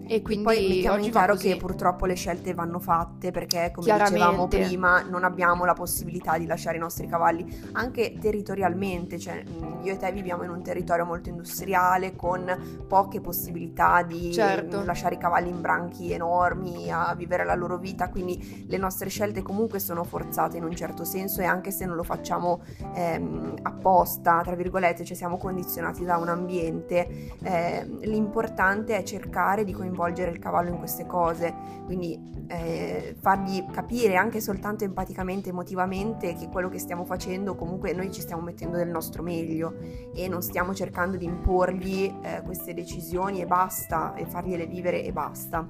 E 0.09 0.21
quindi 0.21 0.43
poi 0.43 0.67
mettiamo 0.67 1.03
in 1.03 1.11
chiaro 1.11 1.35
che 1.35 1.57
purtroppo 1.57 2.05
le 2.05 2.15
scelte 2.15 2.53
vanno 2.53 2.79
fatte 2.79 3.31
perché, 3.31 3.71
come 3.73 3.91
dicevamo 3.91 4.47
prima, 4.47 5.01
non 5.01 5.23
abbiamo 5.23 5.65
la 5.65 5.73
possibilità 5.73 6.37
di 6.37 6.45
lasciare 6.45 6.77
i 6.77 6.79
nostri 6.79 7.07
cavalli 7.07 7.69
anche 7.73 8.17
territorialmente. 8.19 9.19
Cioè, 9.19 9.43
io 9.81 9.93
e 9.93 9.97
te 9.97 10.11
viviamo 10.11 10.43
in 10.43 10.49
un 10.49 10.63
territorio 10.63 11.05
molto 11.05 11.29
industriale 11.29 12.15
con 12.15 12.85
poche 12.87 13.19
possibilità 13.19 14.01
di 14.03 14.31
certo. 14.33 14.83
lasciare 14.85 15.15
i 15.15 15.17
cavalli 15.17 15.49
in 15.49 15.59
branchi 15.59 16.13
enormi 16.13 16.89
a 16.89 17.13
vivere 17.13 17.43
la 17.43 17.55
loro 17.55 17.77
vita. 17.77 18.09
Quindi 18.09 18.65
le 18.67 18.77
nostre 18.77 19.09
scelte 19.09 19.41
comunque 19.41 19.79
sono 19.79 20.03
forzate 20.05 20.57
in 20.57 20.63
un 20.63 20.75
certo 20.75 21.03
senso 21.03 21.41
e 21.41 21.45
anche 21.45 21.71
se 21.71 21.85
non 21.85 21.97
lo 21.97 22.03
facciamo 22.03 22.61
ehm, 22.93 23.55
apposta, 23.63 24.41
tra 24.41 24.55
virgolette, 24.55 25.03
cioè 25.03 25.17
siamo 25.17 25.37
condizionati 25.37 26.05
da 26.05 26.17
un 26.17 26.29
ambiente, 26.29 27.35
eh, 27.43 27.85
l'importante 28.01 28.95
è 28.95 29.03
cercare 29.03 29.65
di 29.65 29.73
coinvolgere 29.73 29.95
coinvolgere 29.97 30.31
il 30.31 30.39
cavallo 30.39 30.69
in 30.69 30.77
queste 30.77 31.07
cose, 31.07 31.53
quindi 31.85 32.45
eh, 32.47 33.15
fargli 33.19 33.65
capire 33.71 34.15
anche 34.15 34.39
soltanto 34.39 34.83
empaticamente, 34.83 35.49
emotivamente 35.49 36.35
che 36.35 36.47
quello 36.49 36.69
che 36.69 36.77
stiamo 36.77 37.03
facendo 37.03 37.55
comunque 37.55 37.91
noi 37.93 38.11
ci 38.11 38.21
stiamo 38.21 38.43
mettendo 38.43 38.77
del 38.77 38.89
nostro 38.89 39.23
meglio 39.23 39.75
e 40.13 40.27
non 40.27 40.41
stiamo 40.41 40.73
cercando 40.73 41.17
di 41.17 41.25
imporgli 41.25 42.13
eh, 42.21 42.41
queste 42.45 42.73
decisioni 42.73 43.41
e 43.41 43.45
basta 43.47 44.13
e 44.13 44.25
fargliele 44.25 44.67
vivere 44.67 45.03
e 45.03 45.11
basta 45.11 45.67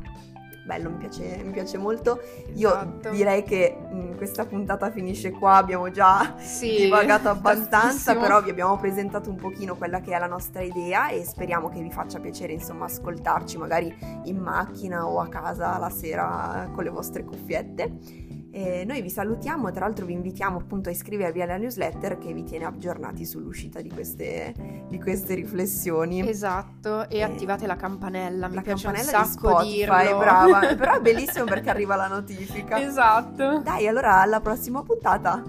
bello, 0.68 0.90
mi 0.90 0.98
piace, 0.98 1.42
mi 1.44 1.52
piace 1.52 1.78
molto. 1.78 2.20
Io 2.56 2.70
esatto. 2.70 3.10
direi 3.10 3.44
che 3.44 3.76
mh, 3.90 4.18
questa 4.18 4.46
puntata 4.46 4.92
finisce 4.92 5.32
qua, 5.32 5.56
abbiamo 5.56 5.90
già 5.90 6.36
sì, 6.38 6.76
divagato 6.76 7.30
abbastanza, 7.30 7.80
tantissimo. 7.80 8.20
però 8.20 8.42
vi 8.42 8.50
abbiamo 8.50 8.78
presentato 8.78 9.30
un 9.30 9.38
pochino 9.38 9.76
quella 9.76 10.02
che 10.02 10.14
è 10.14 10.20
la 10.20 10.28
nostra 10.28 10.62
idea 10.62 11.08
e 11.08 11.24
speriamo 11.24 11.70
che 11.70 11.82
vi 11.82 11.90
faccia 11.90 12.20
piacere 12.20 12.52
insomma 12.52 12.86
ascoltarci 12.86 13.58
magari 13.58 13.96
in 14.26 14.38
macchina 14.38 15.08
o 15.08 15.20
a 15.22 15.28
casa 15.30 15.78
la 15.78 15.90
sera 15.90 16.70
con 16.74 16.84
le 16.84 16.90
vostre 16.90 17.24
cuffiette. 17.24 18.26
E 18.58 18.86
noi 18.86 19.04
vi 19.04 19.10
salutiamo, 19.12 19.70
tra 19.72 19.86
l'altro 19.86 20.08
vi 20.08 20.14
invitiamo 20.14 20.58
appunto 20.58 20.90
a 20.90 20.92
iscrivervi 20.92 21.44
alla 21.44 21.58
newsletter 21.58 22.18
che 22.18 22.34
vi 22.34 22.44
tiene 22.44 22.66
aggiornati 22.66 23.24
sull'uscita 23.24 23.82
di 23.82 23.92
queste, 23.92 24.52
di 24.90 25.00
queste 25.00 25.36
riflessioni. 25.36 26.28
Esatto, 26.28 27.08
e, 27.08 27.18
e 27.18 27.22
attivate 27.22 27.68
la 27.68 27.76
campanella, 27.76 28.48
mi 28.48 28.56
la 28.56 28.62
piace 28.62 28.86
campanella 28.86 29.20
un 29.20 29.26
sacco 29.26 29.62
di 29.62 29.82
Spotify, 29.84 30.02
dirlo. 30.02 30.18
brava, 30.18 30.60
però 30.76 30.96
è 30.96 31.02
bellissimo 31.02 31.46
perché 31.46 31.70
arriva 31.70 31.96
la 31.96 32.08
notifica. 32.08 32.82
Esatto. 32.82 33.60
Dai, 33.60 33.88
allora 33.88 34.22
alla 34.22 34.40
prossima 34.40 34.82
puntata. 34.82 35.44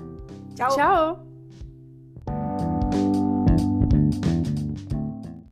Ciao. 0.55 0.71
Ciao. 0.71 1.28